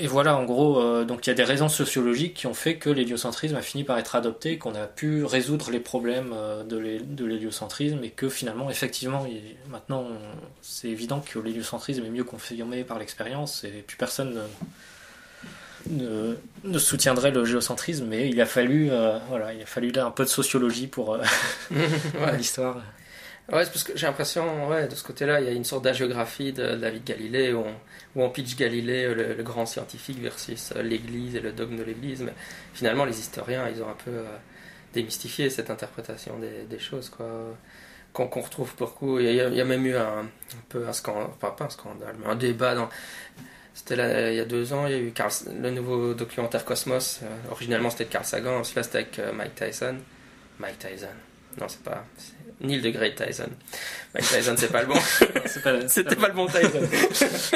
[0.00, 2.76] Et voilà, en gros, euh, donc il y a des raisons sociologiques qui ont fait
[2.76, 7.24] que l'héliocentrisme a fini par être adopté, qu'on a pu résoudre les problèmes euh, de
[7.24, 9.26] l'héliocentrisme, et que finalement, effectivement,
[9.68, 10.06] maintenant,
[10.62, 14.40] c'est évident que l'héliocentrisme est mieux confirmé par l'expérience, et plus personne
[15.86, 20.06] ne, ne, soutiendrait le géocentrisme, mais il a fallu, euh, voilà, il a fallu là
[20.06, 21.18] un peu de sociologie pour
[22.36, 22.82] l'histoire.
[23.50, 25.82] Ouais, c'est parce que j'ai l'impression, ouais, de ce côté-là, il y a une sorte
[25.82, 27.64] d'agiographie de, de Galilée où
[28.16, 32.20] on, on pitch Galilée, le, grand scientifique, versus euh, l'Église et le dogme de l'Église.
[32.20, 32.34] Mais
[32.74, 34.36] finalement, les historiens, ils ont un peu euh,
[34.92, 37.26] démystifié cette interprétation des, des choses, quoi.
[38.12, 39.18] Qu'on retrouve beaucoup.
[39.18, 41.66] Il y, a, il y, a, même eu un, un peu un scandale, enfin pas
[41.66, 42.88] un scandale, mais un débat dans.
[43.78, 47.20] C'était il y a deux ans, il y a eu Carl, le nouveau documentaire Cosmos.
[47.22, 49.96] Euh, originellement, c'était de Carl Sagan, celui-là, c'était avec Mike Tyson.
[50.58, 51.06] Mike Tyson.
[51.60, 52.04] Non, c'est pas.
[52.60, 53.50] Neil de Great Tyson.
[54.14, 54.94] Mike Tyson, c'est pas le bon.
[55.86, 56.80] C'était pas, le bon Tyson.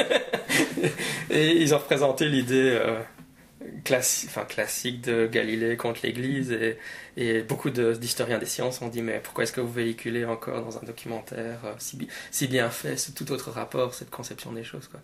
[1.29, 2.99] et ils ont représenté l'idée euh,
[3.83, 6.51] classique, enfin, classique de Galilée contre l'Église.
[6.51, 6.77] Et,
[7.17, 10.77] et beaucoup d'historiens des sciences ont dit Mais pourquoi est-ce que vous véhiculez encore dans
[10.77, 14.87] un documentaire euh, si, si, bien fait ce tout autre rapport, cette conception des choses
[14.87, 15.01] quoi.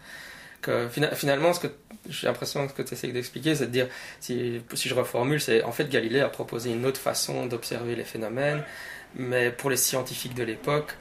[0.61, 1.67] Que, finalement, ce que
[2.09, 3.87] j'ai l'impression que ce que tu essaies d'expliquer, c'est de dire,
[4.19, 8.03] si, si je reformule, c'est en fait Galilée a proposé une autre façon d'observer les
[8.03, 8.63] phénomènes
[9.15, 10.95] mais pour les scientifiques de l'époque,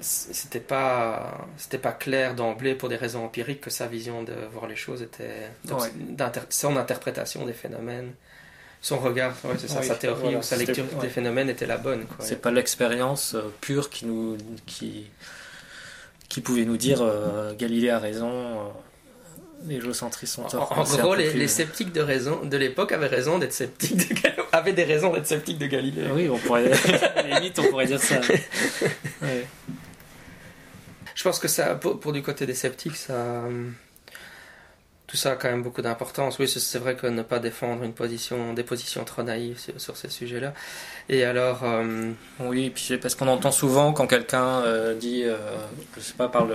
[0.00, 4.66] c'était pas c'était pas clair d'emblée pour des raisons empiriques que sa vision de voir
[4.66, 5.50] les choses était
[6.50, 8.12] son interprétation des phénomènes
[8.82, 12.42] son regard c'est ça sa théorie ou sa lecture des phénomènes était la bonne c'est
[12.42, 14.36] pas l'expérience euh, pure qui nous
[14.66, 15.06] qui
[16.28, 18.68] qui pouvait nous dire euh, Galilée a raison euh,
[19.66, 23.96] les géocentristes sont En, gros, les, sceptiques de, raison, de l'époque avaient raison d'être sceptiques
[23.96, 24.04] de,
[24.52, 26.04] avaient des raisons d'être sceptiques de Galilée.
[26.12, 26.70] Oui, on pourrait,
[27.34, 28.20] limite, on pourrait dire ça.
[31.14, 33.44] Je pense que ça, pour, pour, du côté des sceptiques, ça,
[35.14, 36.40] tout ça a quand même beaucoup d'importance.
[36.40, 40.08] Oui, c'est vrai que ne pas défendre une position, des positions trop naïves sur, ces
[40.08, 40.52] sujets-là.
[41.08, 41.62] Et alors.
[41.62, 45.36] Euh, oui, puis parce qu'on entend souvent quand quelqu'un euh, dit, euh,
[45.96, 46.48] je sais pas, par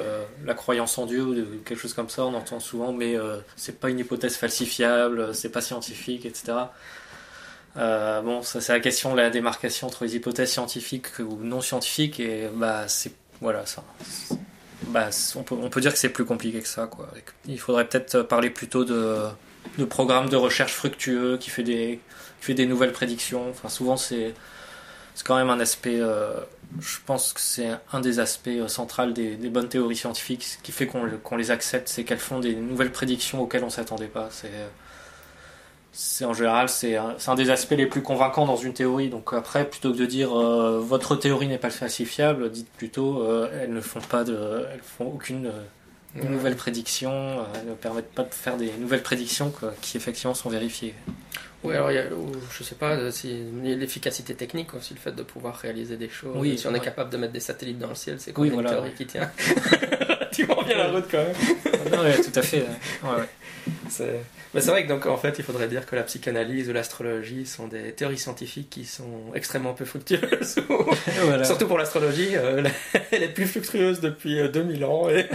[0.45, 3.15] la croyance en Dieu ou quelque chose comme ça, on entend souvent, mais
[3.55, 6.57] c'est pas une hypothèse falsifiable, c'est pas scientifique, etc.
[7.77, 12.19] bon, ça c'est la question de la démarcation entre les hypothèses scientifiques ou non scientifiques,
[12.19, 13.85] et bah c'est voilà ça
[14.89, 16.87] bah, on, peut, dire que c'est plus compliqué que ça.
[16.87, 17.09] Quoi.
[17.47, 19.27] Il faudrait peut-être parler plutôt de,
[19.89, 23.53] programmes de recherche fructueux qui fait des, nouvelles prédictions.
[23.67, 24.33] Souvent, c'est
[25.23, 25.99] quand même un aspect.
[25.99, 26.33] Euh,
[26.79, 30.71] je pense que c'est un des aspects euh, centraux des, bonnes théories scientifiques ce qui
[30.71, 34.29] fait qu'on les accepte, c'est qu'elles font des nouvelles prédictions auxquelles on s'attendait pas.
[34.31, 34.51] C'est
[35.91, 39.09] c'est en général c'est un, un, des aspects les plus convaincants dans une théorie.
[39.09, 43.49] Donc après, plutôt que de dire euh, votre théorie n'est pas falsifiable, dites plutôt euh,
[43.61, 48.23] elles ne font pas de, elles font aucune euh, nouvelle prédiction, elles ne permettent pas
[48.23, 50.93] de faire des nouvelles prédictions quoi, qui effectivement sont vérifiées.
[51.61, 52.05] Oui, alors il y a,
[52.57, 56.33] je sais pas si l'efficacité technique aussi, le fait de pouvoir réaliser des choses.
[56.35, 58.47] Oui, si on est capable de mettre des satellites dans le ciel, c'est quoi oui,
[58.47, 59.29] une voilà, théorie qui tient.
[60.31, 61.91] tu m'en bien la route quand même.
[61.91, 62.65] non, ouais, tout à fait.
[63.03, 63.27] Ouais.
[63.89, 67.67] C'est vrai que donc en fait il faudrait dire que la psychanalyse ou l'astrologie sont
[67.67, 70.59] des théories scientifiques qui sont extrêmement peu fructueuses.
[71.43, 72.63] Surtout pour l'astrologie, euh,
[73.11, 75.27] elle est plus fructueuse depuis 2000 euh, ans et,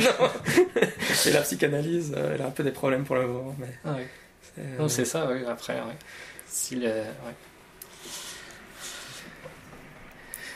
[1.27, 3.57] et la psychanalyse, euh, elle a un peu des problèmes pour le moment.
[3.59, 3.97] Mais ah
[4.79, 4.85] oui.
[4.89, 5.75] c'est ça, oui, après.
[5.75, 5.93] Oui.
[6.47, 6.91] Si le...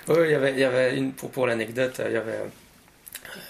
[0.09, 2.39] Oui, il y avait, il y avait une, pour, pour l'anecdote, il y avait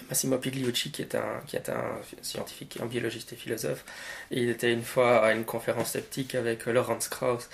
[0.09, 1.83] Massimo Pigliucci, qui est un, qui est un
[2.23, 3.85] scientifique, un biologiste et philosophe.
[4.31, 7.49] il était une fois à une conférence sceptique avec Lawrence Krauss.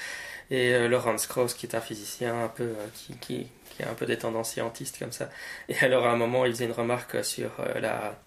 [0.50, 3.90] Et euh, Lawrence Krauss, qui est un physicien un peu, euh, qui, qui, qui, a
[3.90, 5.30] un peu des tendances scientistes comme ça.
[5.68, 8.18] Et alors, à un moment, il faisait une remarque sur euh, la,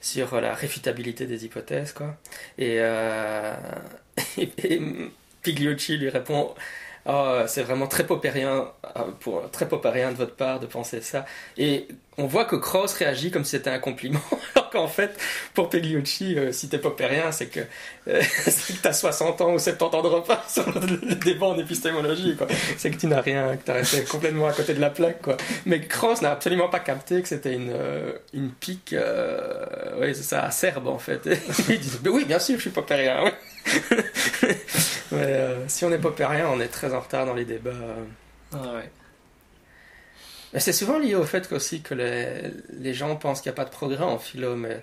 [0.00, 2.16] sur la réfutabilité des hypothèses, quoi.
[2.58, 2.76] Et,
[4.38, 4.80] et
[5.42, 6.54] Pigliucci lui répond
[7.06, 8.68] oh, c'est vraiment très popérien,
[9.20, 11.24] pour, très popérien de votre part de penser ça.
[11.56, 14.20] Et on voit que Krauss réagit comme si c'était un compliment,
[14.70, 15.18] qu'en fait,
[15.54, 17.60] pour Pegliucci, euh, si t'es popérien, c'est que,
[18.08, 18.22] euh,
[18.82, 22.36] t'as 60 ans ou 70 ans de repas sur le, débat en épistémologie.
[22.76, 25.36] C'est que tu n'as rien, que t'as resté complètement à côté de la plaque, quoi.
[25.66, 28.94] Mais Krauss n'a absolument pas capté que c'était une, euh, une pique,
[29.98, 31.28] oui, c'est ça, acerbe, en fait.
[31.68, 33.24] dit, oui, bien sûr, je suis popérien,
[35.12, 37.70] Mais si on n'est popérien, on est très en retard dans les débats.
[38.52, 38.90] Ah ouais.
[40.52, 43.56] Mais c'est souvent lié au fait aussi que les, les gens pensent qu'il n'y a
[43.56, 44.82] pas de progrès en philo, mais,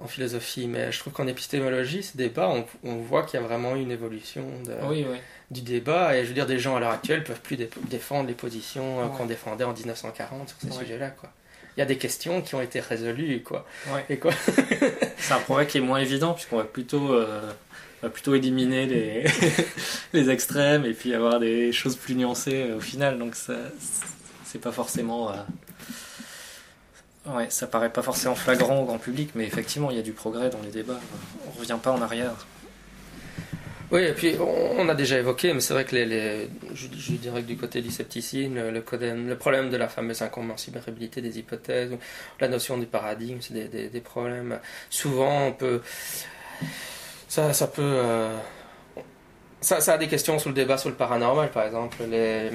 [0.00, 3.46] en philosophie, mais je trouve qu'en épistémologie, ce débat, on, on voit qu'il y a
[3.46, 5.18] vraiment une évolution de, oui, oui.
[5.50, 6.16] du débat.
[6.16, 7.56] Et je veux dire, des gens à l'heure actuelle ne peuvent plus
[7.88, 11.10] défendre les positions euh, qu'on défendait en 1940 sur ces sujets-là.
[11.10, 11.30] quoi.
[11.76, 13.42] Il y a des questions qui ont été résolues.
[13.42, 13.66] Quoi.
[14.10, 14.32] Et quoi
[15.16, 17.12] C'est un progrès qui est moins évident, puisqu'on va plutôt.
[17.12, 17.40] Euh,
[18.02, 19.24] va plutôt éliminer les,
[20.12, 23.16] les extrêmes et puis avoir des choses plus nuancées euh, au final.
[23.16, 23.54] Donc ça,
[24.52, 25.30] c'est pas forcément.
[25.30, 30.02] Euh, ouais, ça paraît pas forcément flagrant au grand public, mais effectivement, il y a
[30.02, 31.00] du progrès dans les débats.
[31.48, 32.46] On revient pas en arrière.
[33.90, 37.46] Oui, et puis on a déjà évoqué, mais c'est vrai que les, je, dirais que
[37.46, 41.92] du côté du scepticisme, le, le, problème de la fameuse incommensurabilité des hypothèses,
[42.40, 44.58] la notion du paradigme, c'est des, problèmes.
[44.88, 45.80] Souvent, on peut.
[47.28, 47.82] Ça, ça peut.
[47.82, 48.36] Euh,
[49.60, 51.96] ça a des questions sur le débat sur le paranormal, par exemple.
[52.10, 52.50] Les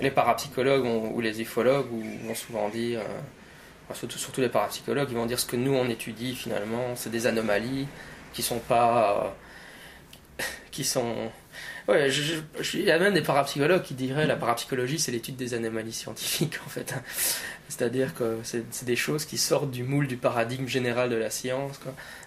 [0.00, 1.88] les parapsychologues ou les ufologues
[2.24, 6.34] vont souvent dire, euh, surtout, les parapsychologues, ils vont dire ce que nous on étudie
[6.34, 7.86] finalement, c'est des anomalies
[8.32, 9.32] qui sont pas.
[10.38, 11.30] Euh, qui sont.
[11.88, 12.08] Ouais,
[12.74, 16.60] il y a même des parapsychologues qui diraient la parapsychologie c'est l'étude des anomalies scientifiques
[16.66, 16.94] en fait.
[17.68, 21.80] C'est-à-dire que c'est des choses qui sortent du moule du paradigme général de la science.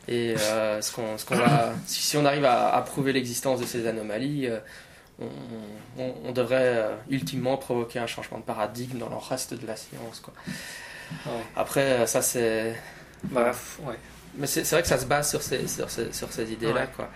[0.08, 4.50] Et euh, ce qu'on va, si, on arrive à prouver l'existence de ces anomalies,
[5.20, 10.22] on, devrait euh, ultimement provoquer un changement de paradigme dans le reste de la science.
[10.22, 10.34] Quoi.
[11.56, 12.76] Après, euh, ça c'est.
[13.24, 13.52] Bah,
[13.84, 13.96] ouais.
[14.36, 16.88] Mais c'est vrai que ça se base sur ces, sur ces, sur ces idées-là.
[16.88, 17.08] Quoi.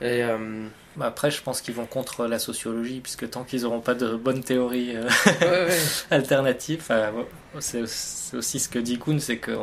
[0.00, 3.80] Et, euh, bah, après, je pense qu'ils vont contre la sociologie, puisque tant qu'ils n'auront
[3.80, 4.94] pas de bonnes théories
[6.12, 6.88] alternatives,
[7.58, 9.58] c'est aussi ce que dit Kuhn, c'est que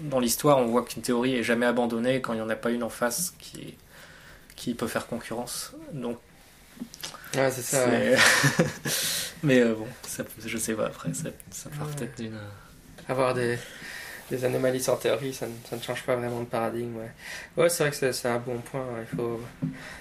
[0.00, 2.70] dans l'histoire, on voit qu'une théorie est jamais abandonnée quand il n'y en a pas
[2.70, 3.76] une en face qui,
[4.56, 5.74] qui peut faire concurrence.
[5.92, 6.18] Donc
[7.36, 7.86] Ouais, c'est ça.
[9.42, 12.34] Mais euh, bon, ça, je sais pas, après, ça, ça part peut-être d'une.
[12.34, 13.58] Euh, Avoir des,
[14.30, 16.96] des anomalies sans théorie, ça ne, ça ne, change pas vraiment de paradigme.
[16.96, 17.10] Ouais,
[17.56, 18.84] ouais c'est vrai que c'est un bon point.
[19.00, 19.40] Il faut...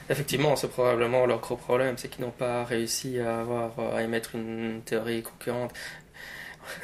[0.10, 4.36] Effectivement, c'est probablement leur gros problème, c'est qu'ils n'ont pas réussi à, avoir, à émettre
[4.36, 5.74] une théorie concurrente.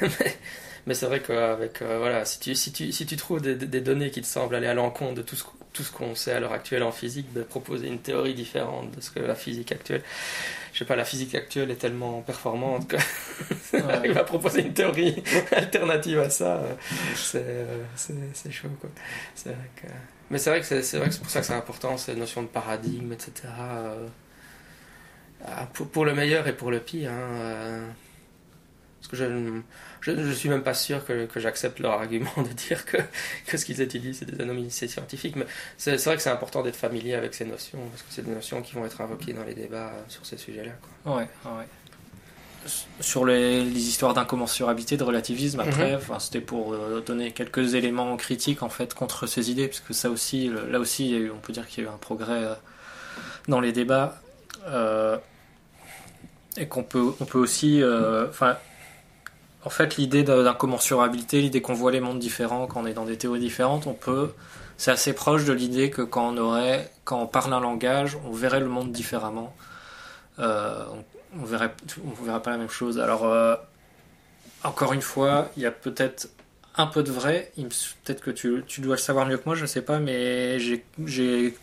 [0.86, 3.80] Mais c'est vrai qu'avec euh, voilà, si tu, si, tu, si tu trouves des, des,
[3.80, 6.40] données qui te semblent aller à l'encontre de tout ce, tout ce qu'on sait à
[6.40, 10.02] l'heure actuelle en physique, de proposer une théorie différente de ce que la physique actuelle.
[10.72, 12.96] Je sais pas, la physique actuelle est tellement performante que
[14.04, 16.62] il va proposer une théorie alternative à ça,
[17.34, 18.88] euh, c'est chaud quoi.
[19.44, 19.86] Vrai que...
[20.30, 22.42] Mais c'est vrai que c'est vrai que c'est pour ça que c'est important ces notions
[22.42, 23.32] de paradigme, etc.
[23.58, 24.08] Euh,
[25.74, 27.10] pour, pour, le meilleur et pour le pire.
[27.10, 27.88] Hein,
[29.00, 29.60] parce que je
[30.04, 32.98] je ne suis même pas sûr que, que j'accepte leur argument de dire que,
[33.46, 35.36] que ce qu'ils étudient, c'est des anomalies scientifiques.
[35.36, 35.46] Mais
[35.78, 38.60] c'est vrai que c'est important d'être familier avec ces notions, parce que c'est des notions
[38.62, 40.72] qui vont être invoquées dans les débats sur ces sujets-là.
[41.06, 41.64] Ouais, ouais.
[43.00, 46.18] Sur les, les histoires d'incommensurabilité, de relativisme, après, mhm.
[46.18, 50.50] c'était pour euh, donner quelques éléments critiques en fait contre ces idées, puisque ça aussi,
[50.70, 52.54] là aussi, on peut dire qu'il y a eu un progrès euh,
[53.48, 54.20] dans les débats.
[54.66, 55.18] Euh,
[56.56, 57.82] et qu'on peut, on peut aussi,
[58.28, 58.56] enfin,
[59.64, 63.16] en fait, l'idée d'incommensurabilité, l'idée qu'on voit les mondes différents, quand on est dans des
[63.16, 64.32] théories différentes, on peut.
[64.76, 68.32] C'est assez proche de l'idée que quand on aurait, quand on parle un langage, on
[68.32, 69.54] verrait le monde différemment.
[70.38, 71.72] Euh, on, on, verrait,
[72.04, 72.98] on verrait pas la même chose.
[72.98, 73.54] Alors, euh,
[74.64, 76.28] encore une fois, il y a peut-être
[76.76, 77.52] un peu de vrai.
[77.56, 80.58] Peut-être que tu, tu, dois le savoir mieux que moi, je ne sais pas, mais
[80.58, 81.54] j'ai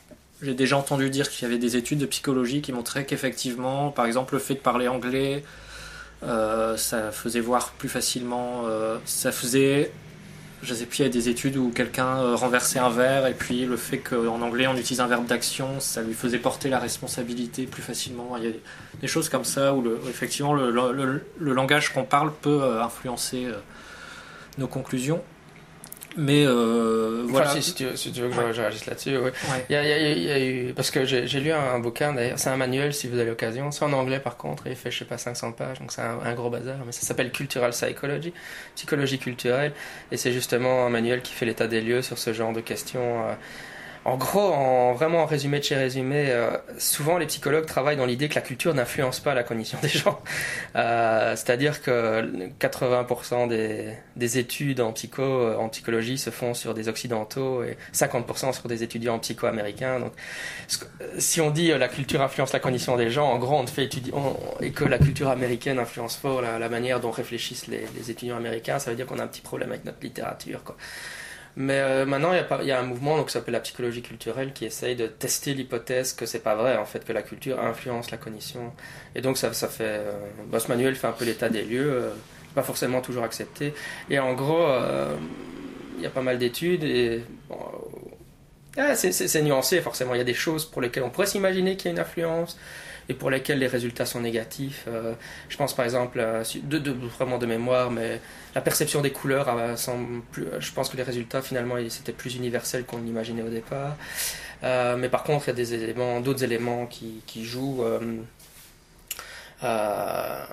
[0.42, 4.34] déjà entendu dire qu'il y avait des études de psychologie qui montraient qu'effectivement, par exemple,
[4.34, 5.44] le fait de parler anglais
[6.24, 9.92] euh, ça faisait voir plus facilement, euh, ça faisait
[10.64, 13.34] je sais plus, il y a des études où quelqu'un euh, renversait un verre et
[13.34, 16.78] puis le fait qu'en anglais on utilise un verbe d'action, ça lui faisait porter la
[16.78, 18.38] responsabilité plus facilement.
[18.38, 18.52] Il y a
[19.02, 23.48] des choses comme ça où le, effectivement le, le langage qu'on parle peut influencer
[24.60, 25.24] nos conclusions.
[26.18, 27.50] Mais euh, voilà.
[27.62, 27.92] si, tu, veux,
[28.30, 29.32] que je réagisse là-dessus, oui.
[29.70, 30.74] Il, y a, il, y a, eu.
[30.74, 33.72] Parce que j'ai lu un, bouquin, d'ailleurs, c'est un manuel si vous avez l'occasion.
[33.72, 36.02] C'est en anglais par contre, et il fait, je sais pas, 500 pages, donc c'est
[36.02, 36.78] un, gros bazar.
[36.86, 38.34] Mais ça s'appelle Cultural Psychology,
[38.76, 39.72] psychologie culturelle.
[40.12, 43.30] Et c'est justement un manuel qui fait l'état des lieux sur ce genre de questions.
[43.30, 43.34] Euh,
[44.04, 48.08] en gros, en vraiment en résumé de chez résumé, euh, souvent les psychologues travaillent dans
[48.08, 50.20] l'idée que la culture n'influence pas la cognition des gens.
[50.76, 56.74] Euh, c'est-à-dire que 80% des, des, études en psycho, euh, en psychologie, se font sur
[56.74, 60.00] des occidentaux et 50% sur des étudiants en psycho américains.
[60.00, 60.14] Donc,
[61.20, 64.14] si on dit la culture influence la cognition des gens, en gros, on fait étudier
[64.62, 68.80] et que la culture américaine influence fort la, manière dont réfléchissent les, les étudiants américains,
[68.80, 70.64] ça veut dire qu'on a un petit problème avec notre littérature.
[70.64, 70.76] Quoi.
[71.58, 74.66] Mais euh, maintenant, il y, a un mouvement donc, qui s'appelle la psychologie culturelle qui
[74.66, 78.18] essaye de tester l'hypothèse que c'est pas vrai, en fait, que la culture influence la
[78.18, 78.72] cognition.
[79.16, 79.84] Et donc, ça, ça fait.
[79.84, 82.10] Euh, ce manuel fait un peu l'état des lieux, euh,
[82.56, 83.74] pas forcément toujours accepté.
[84.10, 84.66] Et en gros,
[85.98, 87.24] il y a pas mal d'études et.
[88.78, 90.16] Ah, c'est nuancé, forcément.
[90.16, 92.58] Il y a des choses pour lesquelles on pourrait s'imaginer qu'il y a une influence
[93.10, 94.86] et pour lesquels les résultats sont négatifs.
[94.88, 95.14] Euh,
[95.50, 96.24] je pense par exemple,
[96.64, 98.22] de, de, vraiment de mémoire, mais
[98.56, 102.12] la perception des couleurs euh, semble plus, euh, je pense que les résultats finalement c'était
[102.12, 103.96] plus universel qu'on l'imaginait au départ.
[104.62, 107.84] mais par contre, il y a des éléments, d'autres éléments qui, qui jouent.
[109.64, 110.44] Euh,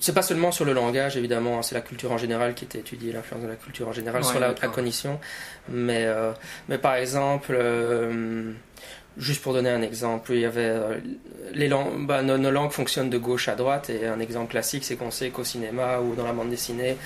[0.00, 2.78] c'est pas seulement sur le langage, évidemment, hein, c'est la culture en général qui était
[2.78, 5.20] étudiée, l'influence de la culture en général sur la, la, cognition.
[5.68, 6.06] Mais,
[6.68, 7.54] mais par exemple,
[9.18, 10.98] Juste pour donner un exemple, il y avait euh,
[11.52, 14.94] les langues, bah, nos, langues fonctionnent de gauche à droite et un exemple classique, c'est
[14.94, 16.96] qu'on sait qu'au cinéma ou dans la bande dessinée,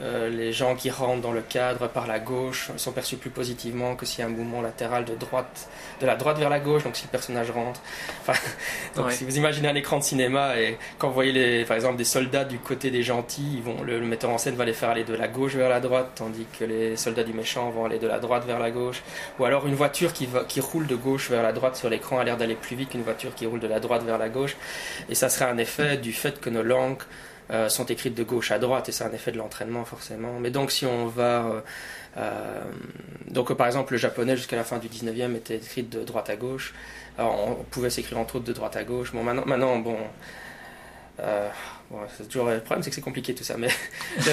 [0.00, 3.94] euh, les gens qui rentrent dans le cadre par la gauche sont perçus plus positivement
[3.94, 5.68] que s'il y a un mouvement latéral de droite,
[6.00, 7.80] de la droite vers la gauche, donc si le personnage rentre.
[8.22, 8.32] Enfin,
[8.96, 11.96] donc si vous imaginez un écran de cinéma et quand vous voyez les, par exemple
[11.96, 14.88] des soldats du côté des gentils, ils vont, le, metteur en scène va les faire
[14.88, 17.98] aller de la gauche vers la droite, tandis que les soldats du méchant vont aller
[17.98, 19.02] de la droite vers la gauche.
[19.38, 22.18] Ou alors une voiture qui, va, qui roule de gauche vers la droite sur l'écran
[22.18, 24.56] a l'air d'aller plus vite qu'une voiture qui roule de la droite vers la gauche.
[25.10, 27.02] Et ça serait un effet du fait que nos langues
[27.52, 30.38] euh, sont écrites de gauche à droite et c'est un effet de l'entraînement forcément.
[30.40, 31.46] Mais donc si on va...
[31.46, 31.60] Euh,
[32.16, 32.62] euh,
[33.28, 36.36] donc par exemple le japonais jusqu'à la fin du 19e était écrit de droite à
[36.36, 36.72] gauche.
[37.18, 39.12] Alors, on pouvait s'écrire entre autres de droite à gauche.
[39.12, 39.98] Bon maintenant, maintenant bon
[42.08, 43.56] c'est toujours le problème, c'est que c'est compliqué tout ça.
[43.58, 43.68] Mais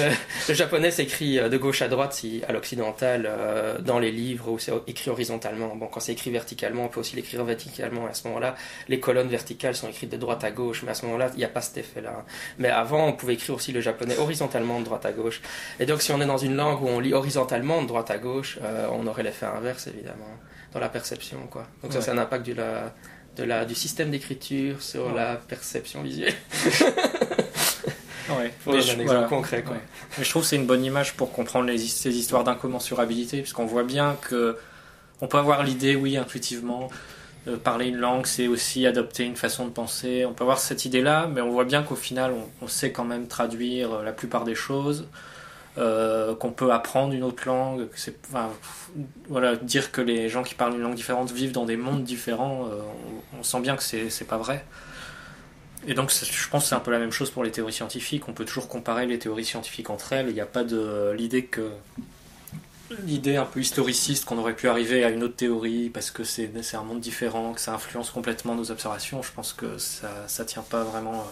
[0.48, 4.50] le, japonais s'écrit euh, de gauche à droite, si à l'occidental, euh, dans les livres
[4.50, 5.74] où c'est écrit horizontalement.
[5.76, 8.06] Bon, quand c'est écrit verticalement, on peut aussi l'écrire verticalement.
[8.06, 8.54] À ce moment-là,
[8.88, 11.44] les colonnes verticales sont écrites de droite à gauche, mais à ce moment-là, il n'y
[11.44, 12.24] a pas cet effet-là.
[12.58, 15.40] Mais avant, on pouvait écrire aussi le japonais horizontalement de droite à gauche.
[15.78, 18.18] Et donc, si on est dans une langue où on lit horizontalement de droite à
[18.18, 20.38] gauche, euh, on aurait l'effet inverse, évidemment,
[20.72, 21.66] dans la perception, quoi.
[21.82, 22.92] Donc ça, c'est un impact du la
[23.40, 26.34] de la, du système d'écriture sur la perception visuelle.
[28.38, 28.52] Ouais.
[28.60, 29.64] Faut un exemple concret.
[29.64, 29.76] Quoi.
[30.16, 33.66] Mais je trouve que c'est une bonne image pour comprendre les, ces histoires d'incommensurabilité, puisqu'on
[33.66, 34.56] voit bien que
[35.20, 36.90] on peut avoir l'idée, oui, intuitivement,
[37.46, 40.24] de parler une langue, c'est aussi adopter une façon de penser.
[40.26, 42.32] On peut avoir cette idée-là, mais on voit bien qu'au final,
[42.62, 45.08] on, sait quand même traduire euh, la plupart des choses.
[45.80, 48.14] Euh, qu'on peut apprendre une autre langue, c'est,
[49.28, 52.66] voilà, dire que les gens qui parlent une langue différente vivent dans des mondes différents,
[52.66, 52.82] euh,
[53.38, 54.62] on, sent bien que c'est, c'est pas vrai.
[55.86, 58.28] Et donc, je pense que c'est un peu la même chose pour les théories scientifiques.
[58.28, 60.28] On peut toujours comparer les théories scientifiques entre elles.
[60.28, 61.70] Il n'y a pas de l'idée que
[63.06, 66.50] l'idée un peu historiciste qu'on aurait pu arriver à une autre théorie parce que c'est
[66.74, 69.22] un monde différent, que ça influence complètement nos observations.
[69.22, 71.24] Je pense que ça ça tient pas vraiment euh,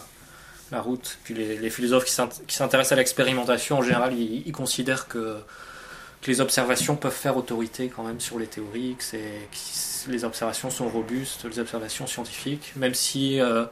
[0.71, 1.19] la route.
[1.25, 2.13] Puis les, philosophes qui
[2.55, 5.39] s'intéressent à l'expérimentation en général, ils, considèrent que,
[6.27, 9.17] les observations peuvent faire autorité quand même sur les théories, que,
[10.11, 13.65] les observations sont robustes, les observations scientifiques, même si euh,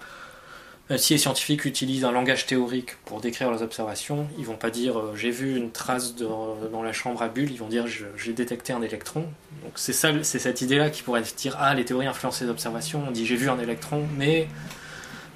[0.91, 4.71] euh, si les scientifiques utilisent un langage théorique pour décrire leurs observations, ils vont pas
[4.71, 8.33] dire euh, j'ai vu une trace dans la chambre à bulles, ils vont dire j'ai
[8.33, 9.23] détecté un électron.
[9.65, 13.05] Donc c'est ça, c'est cette idée-là qui pourrait dire ah les théories influencent les observations.
[13.07, 14.47] On dit j'ai vu un électron, mais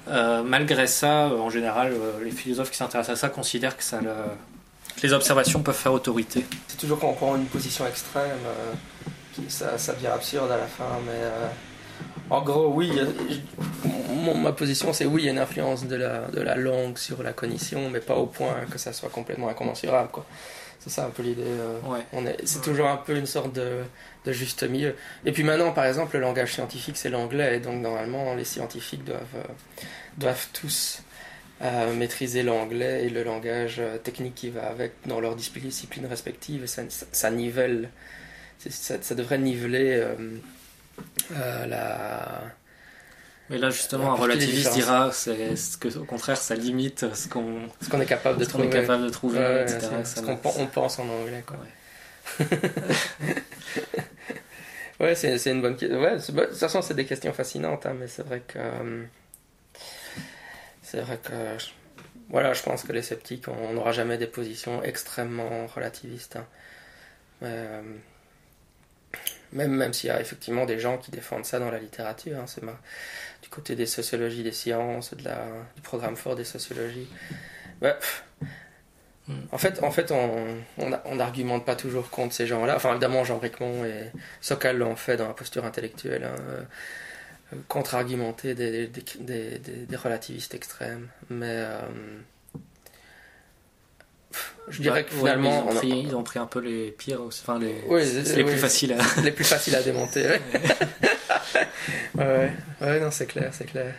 [0.07, 1.93] euh, malgré ça, en général,
[2.23, 3.99] les philosophes qui s'intéressent à ça considèrent que, ça,
[5.03, 6.45] les observations peuvent faire autorité.
[6.67, 8.39] C'est toujours quand on prend une position extrême,
[9.47, 11.19] ça, ça devient absurde à la fin, mais
[12.29, 12.91] en gros, oui,
[14.35, 17.23] ma position c'est oui, il y a une influence de la, de la langue sur
[17.23, 20.09] la cognition, mais pas au point que ça soit complètement incommensurable.
[20.11, 20.25] Quoi.
[20.81, 21.43] C'est ça un peu l'idée.
[21.45, 21.79] Euh,
[22.11, 23.83] on est, c'est toujours un peu une sorte de,
[24.25, 24.95] de, juste milieu.
[25.25, 29.03] Et puis maintenant, par exemple, le langage scientifique c'est l'anglais, et donc normalement les scientifiques
[29.03, 29.83] doivent, euh,
[30.17, 31.03] doivent tous
[31.61, 36.65] à maîtriser l'anglais et le langage euh, technique qui va avec dans leurs disciplines respectives.
[36.65, 37.89] Ça, ça, nivelle,
[38.57, 40.15] ça, ça, devrait niveler euh,
[41.33, 42.41] euh, la.
[43.51, 47.89] Mais là, justement, un relativiste dira c'est que, au contraire, ça limite ce qu'on ce
[47.89, 48.69] qu'on est capable de trouver.
[48.69, 51.43] Capable de trouver ce qu'on on pense en anglais.
[51.45, 51.57] Quoi.
[55.01, 55.99] Ouais, c'est, c'est une bonne question.
[55.99, 58.59] Ouais, de toute façon, c'est des questions fascinantes, hein, mais c'est vrai que.
[60.83, 61.33] c'est vrai que.
[62.29, 66.35] Voilà, je pense que les sceptiques, on n'aura jamais des positions extrêmement relativistes.
[66.35, 66.45] Hein.
[67.43, 67.81] Euh,
[69.51, 72.45] même même s'il y a effectivement des gens qui défendent ça dans la littérature, hein,
[72.47, 72.63] c'est
[73.41, 77.07] du côté des sociologies des sciences, de la, du programme fort des sociologies.
[77.81, 77.95] Ouais,
[79.51, 82.75] en fait, en fait on n'argumente pas toujours contre ces gens-là.
[82.75, 84.11] Enfin, évidemment, Jean Bricmont et
[84.41, 86.63] Sokal l'ont fait dans la posture intellectuelle, hein, euh,
[87.67, 91.07] contre-argumenter des, des, des, relativistes extrêmes.
[91.29, 91.81] Mais euh,
[94.69, 95.67] je dirais que finalement.
[95.69, 97.75] ils, ont pris, ils, ont pris, un peu les pires, enfin les,
[98.35, 99.21] les plus faciles à.
[99.21, 100.41] les plus faciles à démonter, ouais.
[102.15, 103.93] ouais, non, c'est clair, c'est clair.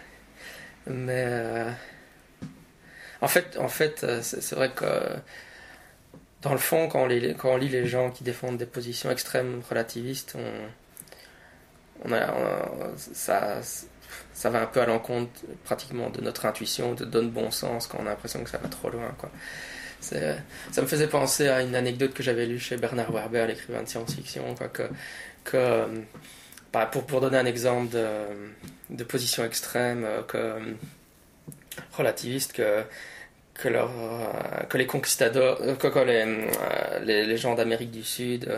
[0.87, 1.24] Mais.
[1.26, 1.70] Euh,
[3.20, 4.85] en fait, en fait euh, c'est vrai que
[6.43, 10.37] dans le fond, quand on, lit, les gens qui défendent des positions extrêmes relativistes,
[12.97, 13.61] ça,
[14.35, 15.30] ça va un peu à l'encontre
[15.64, 18.68] pratiquement de notre intuition, de notre bon sens, quand on a l'impression que ça va
[18.68, 19.14] trop loin.
[20.01, 23.89] Ça me faisait penser à une anecdote que j'avais lue chez Bernard Werber, l'écrivain de
[23.89, 24.57] science-fiction,
[25.45, 25.87] que,
[26.73, 27.95] pour, pour donner un exemple
[28.91, 30.57] de, position extrême, euh, que
[31.93, 32.85] relativiste que
[33.55, 38.51] que, euh, les conquistadors, euh, que, euh, les, les, gens d'Amérique du Sud,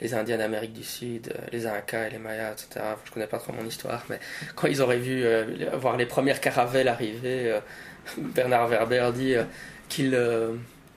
[0.00, 2.84] les Indiens d'Amérique du Sud, les Incas et les Mayas, etc.
[3.04, 4.18] Je connais pas trop mon histoire, mais
[4.54, 5.24] quand ils auraient vu
[5.74, 7.58] voir les premières caravelles arriver,
[8.16, 9.34] Bernard Werber dit
[9.90, 10.18] qu'il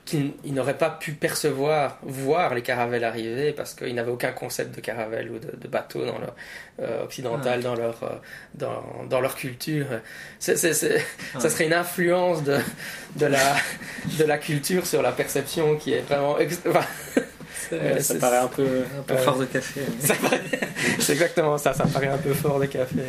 [0.04, 4.80] qu'ils n'auraient pas pu percevoir, voir les caravelles arriver parce qu'ils n'avaient aucun concept de
[4.80, 6.34] caravelle ou de, bateau dans leur,
[6.80, 8.08] euh, occidental dans, leur, euh,
[8.54, 9.86] dans, dans, leur culture.
[10.38, 10.74] C'est, c'est,
[11.38, 12.58] Ça serait une influence de,
[13.16, 13.56] de, la,
[14.18, 16.36] de la culture sur la perception qui est vraiment...
[18.00, 19.80] ça paraît un peu, un peu fort de café.
[20.98, 23.00] c'est exactement ça, ça paraît un peu fort de café.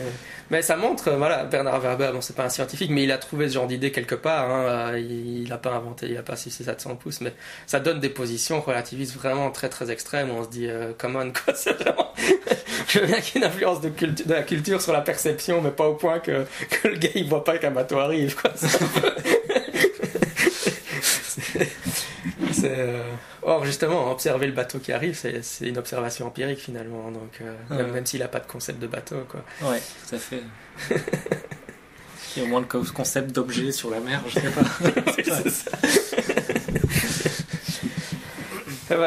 [0.51, 3.49] Mais ça montre, voilà, Bernard Werber, bon, c'est pas un scientifique, mais il a trouvé
[3.49, 4.49] ce genre d'idée quelque part.
[4.51, 7.33] Hein, il n'a pas inventé, il a pas 6 700 pouces, mais
[7.65, 11.15] ça donne des positions relativistes vraiment très très extrêmes où on se dit, euh, come
[11.15, 12.13] on, quoi, c'est vraiment.
[12.87, 15.61] Je veux bien qu'il y ait une influence de, de, la culture sur la perception,
[15.61, 18.51] mais pas au point que, que le gars il voit pas qu'un bateau arrive, quoi.
[22.65, 23.03] Euh,
[23.41, 27.11] or, justement, observer le bateau qui arrive, c'est une observation empirique finalement.
[27.11, 29.25] Donc, euh, même, s'il n'a pas de concept de bateau.
[29.29, 29.43] Quoi.
[29.69, 30.41] Ouais, tout à fait.
[32.35, 34.63] Il y a au moins le concept d'objet sur la mer, je sais pas.
[35.49, 35.71] ça.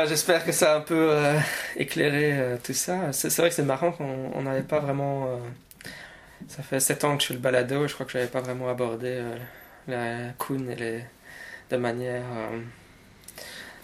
[0.07, 1.39] J'espère que ça a un peu euh,
[1.77, 3.13] éclairé tout ça.
[3.13, 5.39] C'est vrai que c'est marrant qu'on n'avait pas vraiment.
[6.49, 8.41] ça fait 7 ans que je suis le balado, je crois que je n'avais pas
[8.41, 9.23] vraiment abordé
[9.87, 11.05] la Kuhn et les,
[11.71, 12.25] de manière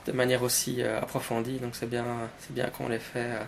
[0.07, 2.05] de manière aussi euh, approfondie, donc c'est bien,
[2.39, 3.19] c'est bien qu'on l'ait fait.
[3.21, 3.43] Euh.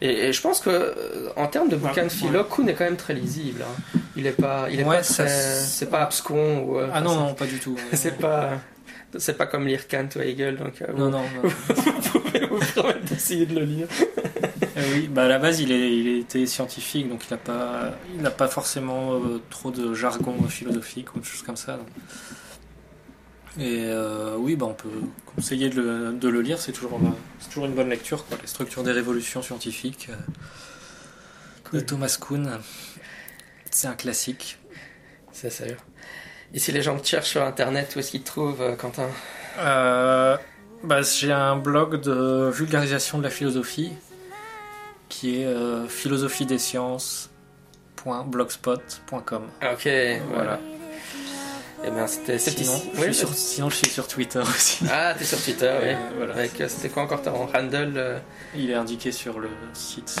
[0.00, 2.96] Et, je pense que euh, en termes de bouquin de philo, Kuhn est quand même
[2.96, 3.62] très lisible.
[3.62, 3.98] Hein.
[4.16, 6.78] Il est pas, il est pas c'est pas abscon ou.
[6.92, 7.76] ah non, non, pas du tout.
[7.92, 8.50] c'est pas,
[9.16, 10.82] c'est pas comme lire Kant ou Hegel, donc.
[10.96, 13.86] non, non, vous pouvez vous permettre d'essayer de le lire.
[14.92, 18.20] oui, bah à la base il, est, il était scientifique, donc il n'a pas, il
[18.20, 19.18] n'a pas forcément
[19.48, 21.72] trop de jargon philosophique ou de choses comme ça.
[21.72, 21.86] Donc.
[23.58, 24.90] Et euh, oui, bah, on peut
[25.34, 27.08] conseiller de le, de le lire, c'est toujours, euh,
[27.48, 28.26] toujours une bonne lecture.
[28.26, 28.36] Quoi.
[28.40, 30.16] Les structures des révolutions scientifiques euh,
[31.72, 32.58] de Thomas Kuhn,
[33.70, 34.58] c'est un classique.
[35.32, 35.76] C'est sûr.
[36.52, 39.08] Et si les gens te cherchent sur internet, où est-ce qu'ils te trouvent, Quentin?
[39.56, 40.38] Bah,
[41.02, 43.92] J'ai un blog de vulgarisation de la philosophie
[45.08, 49.42] qui est philosophie des sciences.blogspot.com.
[49.62, 49.88] Ok,
[50.32, 50.60] voilà.
[51.86, 54.84] Eh bien, c'était sinon, je sur, sinon, je suis sur Twitter aussi.
[54.90, 55.94] Ah, t'es sur Twitter, oui.
[56.16, 56.34] voilà.
[56.34, 58.18] Euh, c'était quoi encore ton handle euh
[58.56, 60.16] Il est indiqué sur le site.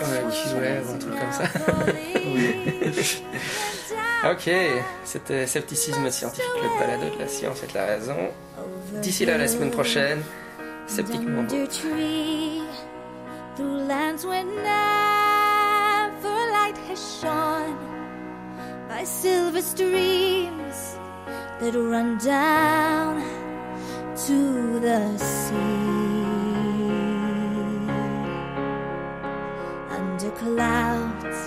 [0.00, 1.44] Ouais, ouais, un truc comme ça.
[2.24, 2.54] oui.
[4.30, 4.50] ok,
[5.04, 8.16] c'était Scepticisme scientifique, le balado de la science et de la raison.
[9.02, 10.22] D'ici là, la semaine prochaine,
[10.86, 11.54] sceptiquement beau.
[18.94, 20.78] by silver streams
[21.58, 23.12] that run down
[24.26, 24.38] to
[24.78, 25.64] the sea.
[29.98, 31.40] Under clouds,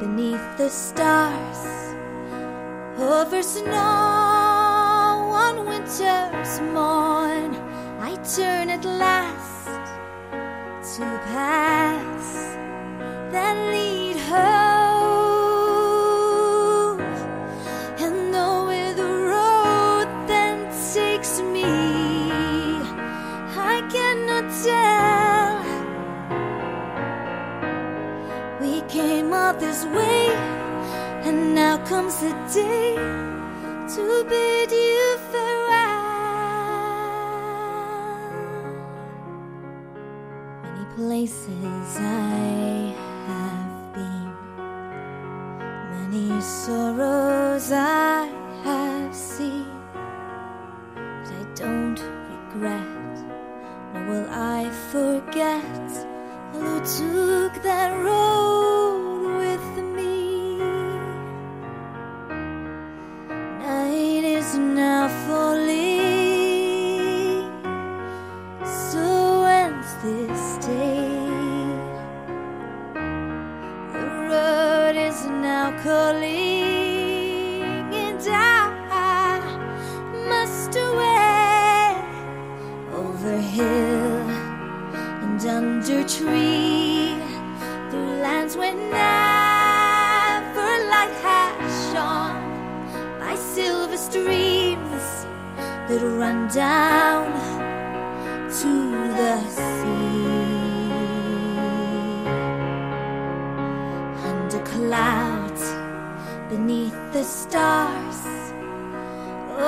[0.00, 1.62] beneath the stars,
[2.98, 5.10] over snow
[5.44, 7.50] on winter's morn,
[8.00, 9.66] I turn at last
[10.96, 12.26] to pass
[13.32, 13.81] that.
[31.92, 32.94] comes the day
[33.94, 36.00] to bid you farewell.
[40.62, 42.51] Many places I
[94.06, 95.26] streams
[95.88, 97.30] that run down
[98.60, 98.72] to
[99.18, 100.32] the sea.
[104.30, 105.64] Under clouds,
[106.50, 108.20] beneath the stars,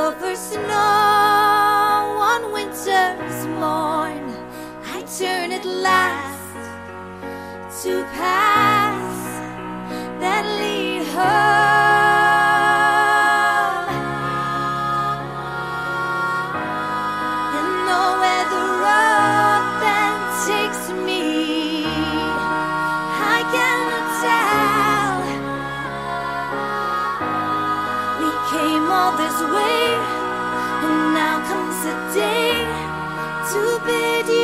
[0.04, 4.24] over snow on winter's morn,
[4.96, 6.62] I turn at last
[7.82, 9.24] to paths
[10.20, 11.93] that lead home.
[32.14, 32.52] day
[33.50, 34.43] to bid you.